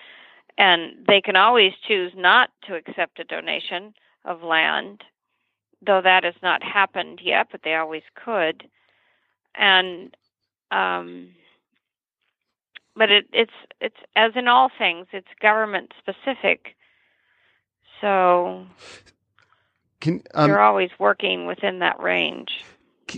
and 0.57 1.05
they 1.07 1.21
can 1.21 1.35
always 1.35 1.73
choose 1.87 2.11
not 2.15 2.49
to 2.67 2.75
accept 2.75 3.19
a 3.19 3.23
donation 3.23 3.93
of 4.25 4.43
land 4.43 5.03
though 5.85 6.01
that 6.01 6.23
has 6.23 6.35
not 6.41 6.63
happened 6.63 7.21
yet, 7.23 7.47
but 7.51 7.61
they 7.63 7.75
always 7.75 8.03
could. 8.15 8.67
And 9.55 10.15
um, 10.71 11.29
but 12.95 13.11
it, 13.11 13.27
it's 13.31 13.53
it's 13.79 13.95
as 14.15 14.31
in 14.35 14.47
all 14.47 14.69
things, 14.77 15.07
it's 15.13 15.27
government 15.41 15.93
specific. 15.99 16.75
So 18.01 18.65
can 20.01 20.21
um, 20.33 20.49
you're 20.49 20.59
always 20.59 20.89
working 20.99 21.45
within 21.45 21.79
that 21.79 21.99
range. 21.99 22.63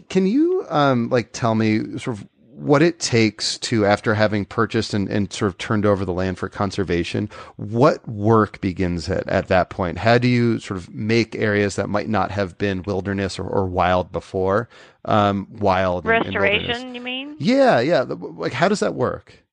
Can 0.02 0.28
you 0.28 0.66
um, 0.70 1.10
like 1.10 1.32
tell 1.34 1.56
me 1.56 1.98
sort 1.98 2.18
of 2.18 2.28
what 2.58 2.82
it 2.82 3.00
takes 3.00 3.60
to, 3.60 3.86
after 3.86 4.16
having 4.16 4.44
purchased 4.44 4.94
and, 4.94 5.08
and 5.10 5.32
sort 5.32 5.50
of 5.50 5.58
turned 5.60 5.86
over 5.86 6.04
the 6.04 6.14
land 6.14 6.40
for 6.40 6.50
conservation, 6.50 7.30
what 7.56 8.08
work 8.10 8.60
begins 8.62 9.08
at, 9.10 9.28
at 9.30 9.48
that 9.48 9.70
point? 9.70 10.00
How 10.00 10.18
do 10.18 10.28
you 10.28 10.60
sort 10.60 10.80
of 10.80 10.92
make 10.94 11.36
areas 11.36 11.76
that 11.76 11.88
might 11.88 12.10
not 12.10 12.32
have 12.32 12.58
been 12.58 12.82
wilderness 12.82 13.38
or, 13.38 13.48
or 13.48 13.68
wild 13.68 14.12
before, 14.12 14.70
um, 15.06 15.48
wild? 15.52 16.06
Restoration, 16.06 16.96
you 16.96 17.02
mean? 17.02 17.36
Yeah, 17.38 17.80
yeah. 17.80 18.02
Like, 18.08 18.54
how 18.54 18.68
does 18.68 18.80
that 18.80 18.96
work? 18.96 19.44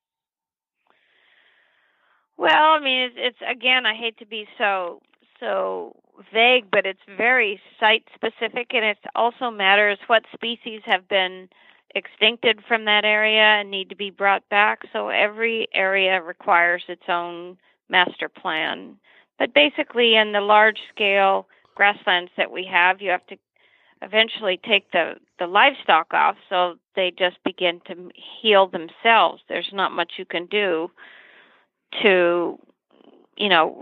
Well, 2.37 2.51
I 2.51 2.79
mean, 2.79 3.03
it's, 3.03 3.15
it's 3.17 3.37
again, 3.47 3.85
I 3.85 3.93
hate 3.93 4.17
to 4.17 4.25
be 4.25 4.45
so 4.57 4.99
so 5.39 5.95
vague, 6.33 6.65
but 6.71 6.85
it's 6.85 6.99
very 7.17 7.59
site 7.79 8.03
specific, 8.13 8.67
and 8.73 8.85
it 8.85 8.97
also 9.15 9.49
matters 9.49 9.97
what 10.07 10.23
species 10.33 10.81
have 10.85 11.07
been 11.07 11.49
extincted 11.95 12.59
from 12.67 12.85
that 12.85 13.05
area 13.05 13.41
and 13.41 13.71
need 13.71 13.89
to 13.89 13.95
be 13.95 14.09
brought 14.09 14.47
back. 14.49 14.79
So 14.91 15.09
every 15.09 15.67
area 15.73 16.21
requires 16.21 16.83
its 16.87 17.03
own 17.07 17.57
master 17.89 18.29
plan. 18.29 18.97
But 19.39 19.53
basically, 19.53 20.15
in 20.15 20.31
the 20.31 20.41
large 20.41 20.79
scale 20.93 21.47
grasslands 21.75 22.31
that 22.37 22.51
we 22.51 22.65
have, 22.71 23.01
you 23.01 23.09
have 23.11 23.25
to 23.27 23.37
eventually 24.01 24.59
take 24.67 24.91
the, 24.91 25.15
the 25.39 25.47
livestock 25.47 26.13
off 26.13 26.35
so 26.49 26.75
they 26.95 27.11
just 27.17 27.37
begin 27.43 27.81
to 27.87 28.09
heal 28.41 28.67
themselves. 28.67 29.41
There's 29.47 29.69
not 29.73 29.91
much 29.91 30.13
you 30.17 30.25
can 30.25 30.45
do 30.45 30.91
to, 32.03 32.59
you 33.37 33.49
know, 33.49 33.75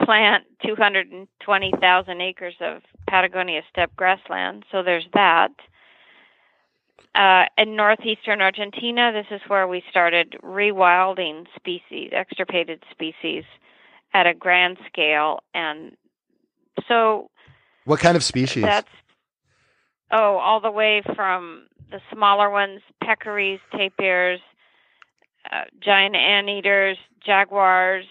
replant 0.00 0.44
220,000 0.64 2.20
acres 2.20 2.54
of 2.60 2.82
Patagonia 3.08 3.62
steppe 3.70 3.94
grassland. 3.96 4.64
So 4.70 4.82
there's 4.82 5.06
that. 5.14 5.50
Uh, 7.14 7.44
in 7.56 7.76
northeastern 7.76 8.40
Argentina, 8.40 9.12
this 9.12 9.26
is 9.30 9.40
where 9.46 9.68
we 9.68 9.82
started 9.88 10.36
rewilding 10.42 11.44
species, 11.54 12.10
extirpated 12.12 12.82
species, 12.90 13.44
at 14.12 14.26
a 14.26 14.34
grand 14.34 14.78
scale. 14.86 15.40
And 15.54 15.96
so 16.88 17.30
What 17.84 18.00
kind 18.00 18.16
of 18.16 18.24
species? 18.24 18.64
That's 18.64 18.88
oh, 20.10 20.38
all 20.38 20.60
the 20.60 20.72
way 20.72 21.02
from 21.14 21.66
the 21.90 22.00
smaller 22.12 22.50
ones, 22.50 22.80
peccaries, 23.02 23.60
tapirs, 23.72 24.38
uh, 25.52 25.64
giant 25.80 26.16
anteaters, 26.16 26.96
jaguars, 27.24 28.06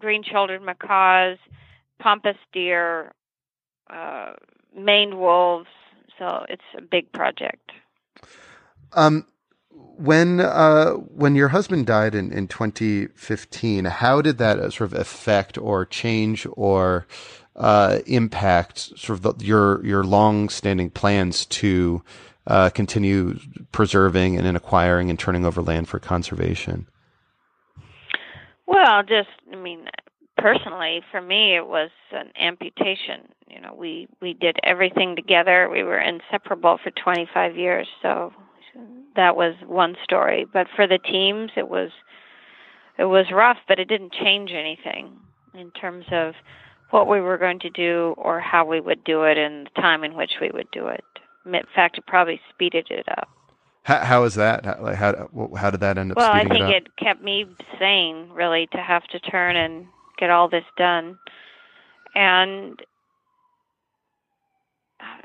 green-shouldered 0.00 0.62
macaws, 0.62 1.38
pampas 2.00 2.36
deer, 2.52 3.12
uh, 3.88 4.32
maned 4.76 5.18
wolves. 5.18 5.68
So 6.18 6.44
it's 6.48 6.62
a 6.76 6.82
big 6.82 7.12
project. 7.12 7.72
Um, 8.92 9.26
when 9.70 10.40
uh, 10.40 10.92
when 10.92 11.34
your 11.34 11.48
husband 11.48 11.86
died 11.86 12.14
in, 12.14 12.32
in 12.32 12.48
2015, 12.48 13.84
how 13.84 14.22
did 14.22 14.38
that 14.38 14.58
uh, 14.58 14.70
sort 14.70 14.92
of 14.92 14.98
affect 14.98 15.58
or 15.58 15.84
change 15.84 16.46
or 16.52 17.06
uh, 17.56 17.98
impact 18.06 18.78
sort 18.98 19.18
of 19.18 19.22
the, 19.22 19.44
your 19.44 19.84
your 19.84 20.02
long 20.02 20.48
standing 20.48 20.90
plans 20.90 21.44
to 21.46 22.02
uh, 22.46 22.70
continue 22.70 23.38
preserving 23.72 24.36
and 24.36 24.56
acquiring 24.56 25.10
and 25.10 25.18
turning 25.18 25.44
over 25.44 25.62
land 25.62 25.88
for 25.88 25.98
conservation? 25.98 26.86
Well, 28.70 29.02
just 29.02 29.28
I 29.52 29.56
mean, 29.56 29.86
personally, 30.38 31.02
for 31.10 31.20
me, 31.20 31.56
it 31.56 31.66
was 31.66 31.90
an 32.12 32.30
amputation. 32.40 33.28
You 33.48 33.60
know, 33.60 33.74
we 33.76 34.06
we 34.22 34.32
did 34.32 34.58
everything 34.62 35.16
together. 35.16 35.68
We 35.68 35.82
were 35.82 35.98
inseparable 35.98 36.78
for 36.82 36.92
25 36.92 37.56
years, 37.56 37.88
so 38.00 38.32
that 39.16 39.34
was 39.34 39.56
one 39.66 39.96
story. 40.04 40.46
But 40.52 40.68
for 40.76 40.86
the 40.86 40.98
teams, 40.98 41.50
it 41.56 41.68
was 41.68 41.90
it 42.96 43.06
was 43.06 43.26
rough, 43.32 43.58
but 43.66 43.80
it 43.80 43.88
didn't 43.88 44.12
change 44.12 44.52
anything 44.52 45.18
in 45.52 45.72
terms 45.72 46.04
of 46.12 46.34
what 46.90 47.08
we 47.08 47.20
were 47.20 47.38
going 47.38 47.58
to 47.60 47.70
do 47.70 48.14
or 48.18 48.38
how 48.38 48.64
we 48.64 48.80
would 48.80 49.02
do 49.02 49.24
it 49.24 49.36
and 49.36 49.66
the 49.66 49.80
time 49.80 50.04
in 50.04 50.14
which 50.14 50.34
we 50.40 50.50
would 50.54 50.70
do 50.70 50.86
it. 50.86 51.04
In 51.44 51.60
fact, 51.74 51.98
it 51.98 52.06
probably 52.06 52.40
speeded 52.54 52.86
it 52.90 53.06
up. 53.18 53.28
How, 53.82 53.98
how 54.04 54.24
is 54.24 54.34
that? 54.34 54.64
How, 54.64 54.78
like 54.82 54.96
how 54.96 55.28
how 55.56 55.70
did 55.70 55.80
that 55.80 55.96
end 55.96 56.12
up? 56.12 56.16
Well, 56.16 56.30
I 56.30 56.44
think 56.44 56.64
it, 56.64 56.86
it, 56.86 56.96
kept 56.96 57.22
me 57.22 57.46
sane, 57.78 58.28
really, 58.30 58.68
to 58.72 58.78
have 58.78 59.04
to 59.08 59.20
turn 59.20 59.56
and 59.56 59.86
get 60.18 60.30
all 60.30 60.48
this 60.48 60.64
done, 60.76 61.18
and 62.14 62.80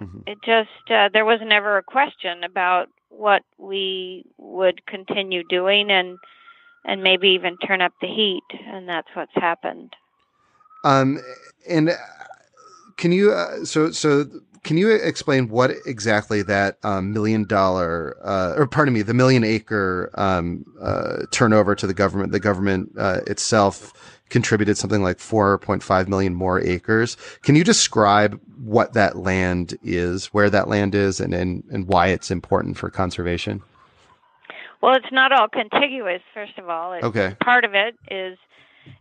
mm-hmm. 0.01 0.19
it 0.25 0.37
just 0.43 0.69
uh, 0.89 1.09
there 1.11 1.25
was 1.25 1.41
never 1.43 1.77
a 1.77 1.83
question 1.83 2.43
about 2.43 2.87
what 3.09 3.43
we 3.57 4.23
would 4.37 4.85
continue 4.85 5.43
doing 5.43 5.91
and 5.91 6.17
and 6.85 7.03
maybe 7.03 7.29
even 7.29 7.57
turn 7.57 7.81
up 7.81 7.93
the 7.99 8.07
heat, 8.07 8.43
and 8.67 8.87
that's 8.87 9.07
what's 9.15 9.33
happened. 9.35 9.93
Um, 10.85 11.19
and 11.67 11.89
uh, 11.89 11.95
can 12.95 13.11
you 13.11 13.31
uh, 13.31 13.65
so 13.65 13.91
so 13.91 14.25
can 14.65 14.77
you 14.77 14.91
explain 14.91 15.47
what 15.47 15.71
exactly 15.85 16.41
that 16.41 16.77
um, 16.83 17.13
million 17.13 17.45
dollar 17.45 18.17
uh, 18.23 18.55
or 18.57 18.67
pardon 18.67 18.93
me 18.93 19.03
the 19.03 19.13
million 19.13 19.43
acre 19.43 20.09
um, 20.15 20.65
uh, 20.81 21.19
turnover 21.31 21.75
to 21.75 21.85
the 21.85 21.93
government 21.93 22.31
the 22.31 22.39
government 22.39 22.91
uh, 22.97 23.21
itself 23.27 23.93
contributed 24.29 24.75
something 24.75 25.03
like 25.03 25.17
4.5 25.17 26.07
million 26.07 26.33
more 26.33 26.59
acres? 26.59 27.15
Can 27.43 27.55
you 27.55 27.63
describe 27.63 28.41
what 28.57 28.93
that 28.93 29.17
land 29.17 29.77
is 29.83 30.27
where 30.27 30.49
that 30.49 30.67
land 30.67 30.95
is 30.95 31.19
and 31.19 31.33
and, 31.33 31.63
and 31.71 31.87
why 31.87 32.07
it's 32.07 32.31
important 32.31 32.75
for 32.75 32.89
conservation? 32.89 33.61
Well 34.81 34.95
it's 34.95 35.11
not 35.11 35.31
all 35.31 35.47
contiguous 35.47 36.23
first 36.33 36.57
of 36.57 36.69
all. 36.69 36.93
Okay. 37.03 37.35
part 37.39 37.65
of 37.65 37.75
it 37.75 37.95
is 38.09 38.37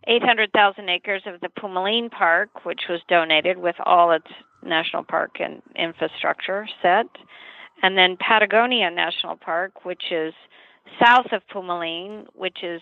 800,000 0.07 0.89
acres 0.89 1.23
of 1.27 1.41
the 1.41 1.49
Pumalin 1.49 2.11
Park, 2.11 2.65
which 2.65 2.83
was 2.89 3.01
donated 3.09 3.59
with 3.59 3.77
all 3.85 4.13
its 4.13 4.29
national 4.65 5.05
park 5.05 5.37
and 5.41 5.63
infrastructure 5.77 6.67
set. 6.83 7.07
And 7.83 7.99
then 7.99 8.17
Patagonia 8.17 8.91
National 8.91 9.37
Park, 9.37 9.85
which 9.85 10.05
is 10.11 10.33
south 11.03 11.27
of 11.33 11.43
Pumalin, 11.53 12.27
which 12.35 12.63
is 12.63 12.81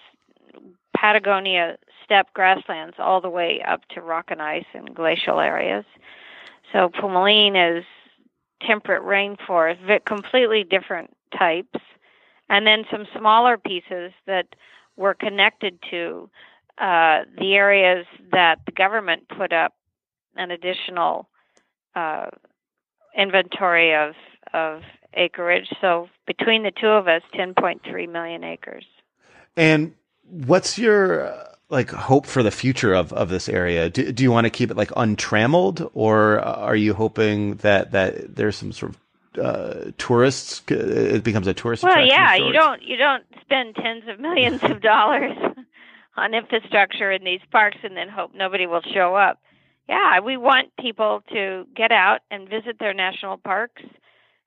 Patagonia 0.96 1.76
steppe 2.04 2.32
grasslands 2.34 2.96
all 2.98 3.20
the 3.20 3.30
way 3.30 3.62
up 3.66 3.80
to 3.94 4.00
rock 4.00 4.26
and 4.28 4.42
ice 4.42 4.66
and 4.74 4.94
glacial 4.94 5.40
areas. 5.40 5.84
So 6.72 6.88
Pumalin 6.88 7.78
is 7.78 7.84
temperate 8.66 9.02
rainforest, 9.02 10.04
completely 10.04 10.64
different 10.64 11.10
types. 11.36 11.80
And 12.48 12.66
then 12.66 12.84
some 12.90 13.06
smaller 13.16 13.56
pieces 13.56 14.12
that 14.26 14.46
were 14.96 15.14
connected 15.14 15.78
to 15.90 16.28
uh, 16.78 17.20
the 17.38 17.54
areas 17.54 18.06
that 18.30 18.60
the 18.66 18.72
government 18.72 19.28
put 19.36 19.52
up 19.52 19.74
an 20.36 20.50
additional 20.50 21.28
uh, 21.94 22.26
inventory 23.16 23.94
of 23.94 24.14
of 24.52 24.82
acreage. 25.14 25.68
So 25.80 26.08
between 26.26 26.62
the 26.62 26.72
two 26.78 26.88
of 26.88 27.08
us, 27.08 27.22
10.3 27.34 28.10
million 28.10 28.44
acres. 28.44 28.84
And 29.56 29.94
what's 30.28 30.78
your 30.78 31.26
uh, 31.26 31.52
like 31.68 31.90
hope 31.90 32.26
for 32.26 32.42
the 32.42 32.50
future 32.50 32.94
of, 32.94 33.12
of 33.12 33.28
this 33.28 33.48
area? 33.48 33.90
Do, 33.90 34.12
do 34.12 34.22
you 34.22 34.30
want 34.30 34.44
to 34.44 34.50
keep 34.50 34.70
it 34.70 34.76
like 34.76 34.90
untrammeled, 34.96 35.90
or 35.94 36.40
are 36.40 36.76
you 36.76 36.94
hoping 36.94 37.56
that 37.56 37.92
that 37.92 38.36
there's 38.36 38.56
some 38.56 38.72
sort 38.72 38.94
of 38.94 39.44
uh, 39.44 39.90
tourists? 39.98 40.62
It 40.68 41.24
becomes 41.24 41.46
a 41.46 41.54
tourist. 41.54 41.82
Well, 41.82 42.04
yeah, 42.04 42.36
you 42.36 42.52
don't 42.52 42.82
you 42.82 42.96
don't 42.96 43.24
spend 43.40 43.74
tens 43.76 44.04
of 44.08 44.20
millions 44.20 44.62
of 44.62 44.80
dollars 44.80 45.36
on 46.16 46.34
infrastructure 46.34 47.10
in 47.10 47.24
these 47.24 47.40
parks 47.50 47.78
and 47.82 47.96
then 47.96 48.08
hope 48.08 48.32
nobody 48.34 48.66
will 48.66 48.82
show 48.94 49.14
up. 49.14 49.40
Yeah, 49.88 50.20
we 50.20 50.36
want 50.36 50.68
people 50.80 51.22
to 51.32 51.66
get 51.74 51.92
out 51.92 52.20
and 52.30 52.48
visit 52.48 52.78
their 52.78 52.94
national 52.94 53.36
parks 53.38 53.82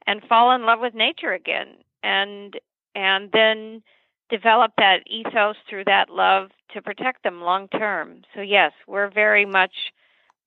and 0.07 0.21
fall 0.27 0.55
in 0.55 0.65
love 0.65 0.79
with 0.81 0.93
nature 0.93 1.33
again 1.33 1.75
and 2.03 2.53
and 2.93 3.29
then 3.33 3.83
develop 4.29 4.71
that 4.77 4.99
ethos 5.07 5.55
through 5.69 5.83
that 5.85 6.09
love 6.09 6.49
to 6.73 6.81
protect 6.81 7.23
them 7.23 7.41
long 7.41 7.67
term. 7.67 8.21
So 8.33 8.41
yes, 8.41 8.71
we're 8.87 9.09
very 9.09 9.45
much 9.45 9.73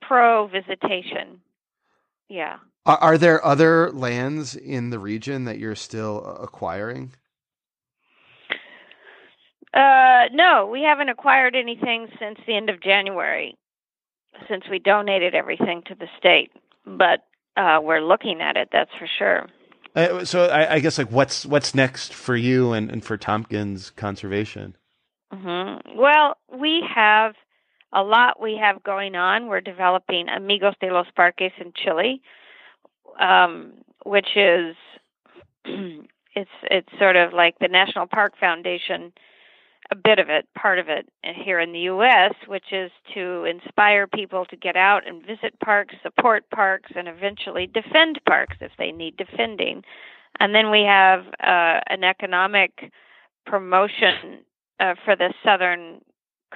pro 0.00 0.46
visitation. 0.46 1.40
Yeah. 2.28 2.56
Are, 2.86 2.98
are 2.98 3.18
there 3.18 3.44
other 3.44 3.90
lands 3.90 4.56
in 4.56 4.90
the 4.90 4.98
region 4.98 5.44
that 5.44 5.58
you're 5.58 5.74
still 5.74 6.24
acquiring? 6.40 7.12
Uh, 9.74 10.24
no, 10.32 10.66
we 10.66 10.82
haven't 10.82 11.10
acquired 11.10 11.54
anything 11.54 12.08
since 12.18 12.38
the 12.46 12.56
end 12.56 12.70
of 12.70 12.82
January, 12.82 13.56
since 14.48 14.64
we 14.70 14.78
donated 14.78 15.34
everything 15.34 15.82
to 15.86 15.94
the 15.94 16.06
state. 16.18 16.50
But 16.86 17.24
uh, 17.56 17.80
we're 17.82 18.00
looking 18.00 18.40
at 18.40 18.56
it, 18.56 18.68
that's 18.72 18.90
for 18.98 19.08
sure. 19.18 19.48
Uh, 19.94 20.24
so 20.24 20.46
I, 20.46 20.74
I, 20.74 20.78
guess 20.80 20.98
like 20.98 21.10
what's 21.10 21.44
what's 21.44 21.74
next 21.74 22.14
for 22.14 22.36
you 22.36 22.72
and, 22.72 22.90
and 22.90 23.04
for 23.04 23.16
Tompkins 23.16 23.90
Conservation? 23.90 24.76
Mm-hmm. 25.32 25.98
Well, 25.98 26.36
we 26.56 26.84
have 26.94 27.34
a 27.92 28.02
lot 28.02 28.40
we 28.40 28.58
have 28.62 28.82
going 28.82 29.14
on. 29.14 29.48
We're 29.48 29.60
developing 29.60 30.28
Amigos 30.28 30.74
de 30.80 30.92
los 30.92 31.06
Parques 31.16 31.52
in 31.58 31.72
Chile, 31.74 32.20
um, 33.20 33.72
which 34.04 34.28
is 34.36 34.76
it's 35.64 36.50
it's 36.70 36.88
sort 36.98 37.16
of 37.16 37.32
like 37.32 37.58
the 37.58 37.68
National 37.68 38.06
Park 38.06 38.34
Foundation 38.38 39.12
a 39.90 39.96
bit 39.96 40.18
of 40.18 40.28
it, 40.28 40.46
part 40.54 40.78
of 40.78 40.88
it 40.88 41.08
here 41.22 41.60
in 41.60 41.72
the 41.72 41.80
U.S., 41.80 42.34
which 42.46 42.72
is 42.72 42.90
to 43.14 43.44
inspire 43.44 44.06
people 44.06 44.44
to 44.46 44.56
get 44.56 44.76
out 44.76 45.06
and 45.06 45.24
visit 45.24 45.58
parks, 45.60 45.94
support 46.02 46.48
parks, 46.50 46.90
and 46.94 47.08
eventually 47.08 47.66
defend 47.66 48.20
parks 48.26 48.56
if 48.60 48.72
they 48.78 48.92
need 48.92 49.16
defending. 49.16 49.82
And 50.40 50.54
then 50.54 50.70
we 50.70 50.82
have 50.82 51.26
uh, 51.42 51.80
an 51.88 52.04
economic 52.04 52.92
promotion 53.46 54.40
uh, 54.78 54.94
for 55.04 55.16
the 55.16 55.32
southern 55.42 56.00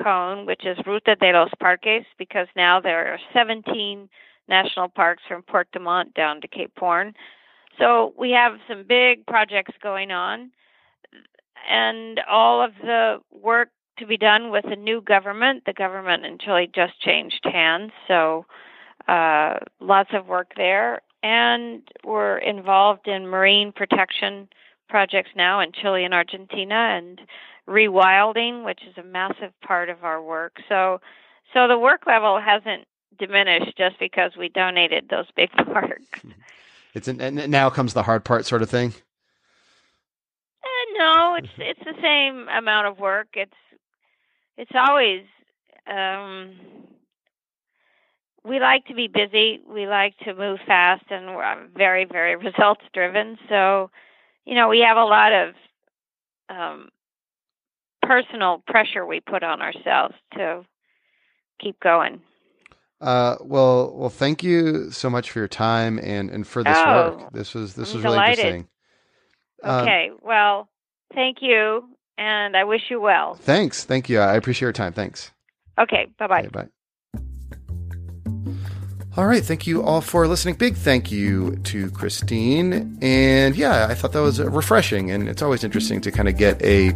cone, 0.02 0.46
which 0.46 0.64
is 0.66 0.78
Ruta 0.86 1.16
de 1.16 1.32
los 1.32 1.50
Parques, 1.58 2.04
because 2.18 2.48
now 2.54 2.80
there 2.80 3.12
are 3.12 3.18
17 3.32 4.08
national 4.48 4.88
parks 4.88 5.22
from 5.26 5.42
Puerto 5.42 5.80
Montt 5.80 6.14
down 6.14 6.40
to 6.42 6.48
Cape 6.48 6.72
Horn. 6.78 7.14
So 7.78 8.12
we 8.18 8.30
have 8.32 8.58
some 8.68 8.84
big 8.86 9.26
projects 9.26 9.74
going 9.82 10.10
on 10.10 10.50
and 11.68 12.20
all 12.30 12.62
of 12.62 12.72
the 12.82 13.18
work 13.30 13.70
to 13.98 14.06
be 14.06 14.16
done 14.16 14.50
with 14.50 14.64
the 14.68 14.76
new 14.76 15.00
government. 15.00 15.64
The 15.66 15.72
government 15.72 16.24
in 16.24 16.38
Chile 16.38 16.70
just 16.74 17.00
changed 17.00 17.44
hands, 17.44 17.92
so 18.08 18.46
uh, 19.08 19.54
lots 19.80 20.10
of 20.12 20.26
work 20.26 20.52
there. 20.56 21.02
And 21.22 21.82
we're 22.04 22.38
involved 22.38 23.06
in 23.06 23.28
marine 23.28 23.72
protection 23.72 24.48
projects 24.88 25.30
now 25.36 25.60
in 25.60 25.72
Chile 25.72 26.04
and 26.04 26.12
Argentina, 26.12 26.74
and 26.74 27.20
rewilding, 27.68 28.64
which 28.64 28.80
is 28.88 28.98
a 28.98 29.02
massive 29.02 29.52
part 29.64 29.88
of 29.88 30.04
our 30.04 30.22
work. 30.22 30.56
So, 30.68 31.00
so 31.54 31.68
the 31.68 31.78
work 31.78 32.06
level 32.06 32.40
hasn't 32.40 32.86
diminished 33.18 33.76
just 33.76 33.98
because 33.98 34.32
we 34.36 34.48
donated 34.48 35.08
those 35.08 35.26
big 35.36 35.50
parks. 35.72 36.02
It's 36.94 37.08
an, 37.08 37.20
and 37.20 37.50
now 37.50 37.70
comes 37.70 37.94
the 37.94 38.02
hard 38.02 38.24
part, 38.24 38.46
sort 38.46 38.62
of 38.62 38.70
thing. 38.70 38.94
No, 40.98 41.36
it's 41.36 41.48
it's 41.58 41.80
the 41.84 42.00
same 42.02 42.48
amount 42.48 42.88
of 42.88 42.98
work. 42.98 43.28
It's 43.34 43.52
it's 44.56 44.72
always 44.74 45.22
um 45.86 46.54
we 48.44 48.60
like 48.60 48.86
to 48.86 48.94
be 48.94 49.08
busy. 49.08 49.60
We 49.68 49.86
like 49.86 50.16
to 50.18 50.34
move 50.34 50.58
fast, 50.66 51.04
and 51.10 51.34
we're 51.36 51.68
very, 51.76 52.04
very 52.04 52.36
results 52.44 52.82
driven. 52.92 53.38
So, 53.48 53.90
you 54.44 54.54
know, 54.54 54.68
we 54.68 54.80
have 54.80 54.96
a 54.96 55.04
lot 55.04 55.32
of 55.32 55.54
um, 56.48 56.88
personal 58.02 58.62
pressure 58.66 59.06
we 59.06 59.20
put 59.20 59.42
on 59.42 59.62
ourselves 59.62 60.14
to 60.34 60.64
keep 61.60 61.78
going. 61.80 62.20
Uh, 63.00 63.36
well, 63.42 63.92
well, 63.96 64.10
thank 64.10 64.42
you 64.44 64.90
so 64.90 65.10
much 65.10 65.30
for 65.30 65.40
your 65.40 65.48
time 65.48 65.98
and, 65.98 66.30
and 66.30 66.46
for 66.46 66.62
this 66.64 66.78
Oh, 66.78 66.86
work. 66.86 67.32
This 67.32 67.54
was 67.54 67.74
this 67.74 67.88
I'm 67.88 67.94
was 67.94 68.04
really 68.04 68.18
delighted. 68.18 68.38
interesting. 68.38 68.68
Um, 69.62 69.88
Okay, 69.88 70.10
well, 70.22 70.68
thank 71.14 71.38
you, 71.40 71.84
and 72.18 72.56
I 72.56 72.64
wish 72.64 72.82
you 72.90 73.00
well. 73.00 73.34
thanks. 73.34 73.84
Thank 73.84 74.08
you. 74.08 74.20
I 74.20 74.34
appreciate 74.34 74.66
your 74.66 74.72
time. 74.72 74.92
Thanks. 74.92 75.30
Okay, 75.78 76.06
bye 76.18 76.26
bye. 76.26 76.40
Okay, 76.40 76.48
bye. 76.48 76.68
All 79.14 79.26
right. 79.26 79.44
Thank 79.44 79.66
you 79.66 79.82
all 79.82 80.00
for 80.00 80.26
listening. 80.26 80.54
Big 80.54 80.74
thank 80.74 81.12
you 81.12 81.56
to 81.64 81.90
Christine. 81.90 82.96
And 83.02 83.54
yeah, 83.54 83.86
I 83.90 83.94
thought 83.94 84.12
that 84.12 84.22
was 84.22 84.40
refreshing. 84.40 85.10
And 85.10 85.28
it's 85.28 85.42
always 85.42 85.62
interesting 85.64 86.00
to 86.00 86.10
kind 86.10 86.30
of 86.30 86.38
get 86.38 86.62
a 86.62 86.92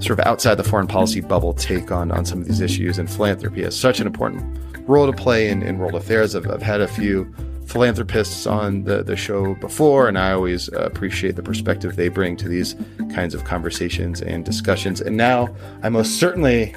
sort 0.00 0.18
of 0.18 0.20
outside 0.20 0.54
the 0.54 0.64
foreign 0.64 0.86
policy 0.86 1.20
bubble 1.20 1.52
take 1.52 1.92
on, 1.92 2.10
on 2.10 2.24
some 2.24 2.40
of 2.40 2.48
these 2.48 2.62
issues. 2.62 2.98
And 2.98 3.10
philanthropy 3.10 3.64
has 3.64 3.78
such 3.78 4.00
an 4.00 4.06
important 4.06 4.58
role 4.88 5.04
to 5.04 5.12
play 5.12 5.50
in, 5.50 5.62
in 5.62 5.76
world 5.76 5.94
affairs. 5.94 6.34
I've, 6.34 6.50
I've 6.50 6.62
had 6.62 6.80
a 6.80 6.88
few 6.88 7.30
philanthropists 7.66 8.46
on 8.46 8.84
the, 8.84 9.02
the 9.02 9.16
show 9.16 9.54
before, 9.56 10.08
and 10.08 10.18
I 10.18 10.32
always 10.32 10.68
appreciate 10.68 11.36
the 11.36 11.42
perspective 11.42 11.96
they 11.96 12.08
bring 12.08 12.36
to 12.38 12.48
these 12.48 12.76
kinds 13.12 13.34
of 13.34 13.44
conversations 13.44 14.22
and 14.22 14.44
discussions. 14.44 15.00
And 15.00 15.16
now 15.16 15.54
I 15.82 15.88
most 15.88 16.18
certainly 16.18 16.74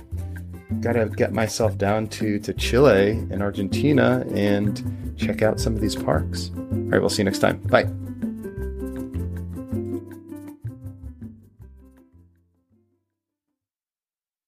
got 0.82 0.94
to 0.94 1.08
get 1.10 1.34
myself 1.34 1.78
down 1.78 2.08
to, 2.08 2.40
to 2.40 2.54
Chile 2.54 3.12
and 3.32 3.42
Argentina 3.42 4.26
and 4.34 5.14
check 5.18 5.42
out 5.42 5.60
some 5.60 5.76
of 5.76 5.82
these 5.82 5.96
parks. 5.96 6.52
All 6.56 6.64
right, 6.90 7.00
we'll 7.00 7.10
see 7.10 7.22
you 7.22 7.26
next 7.26 7.40
time. 7.40 7.58
Bye. 7.58 7.90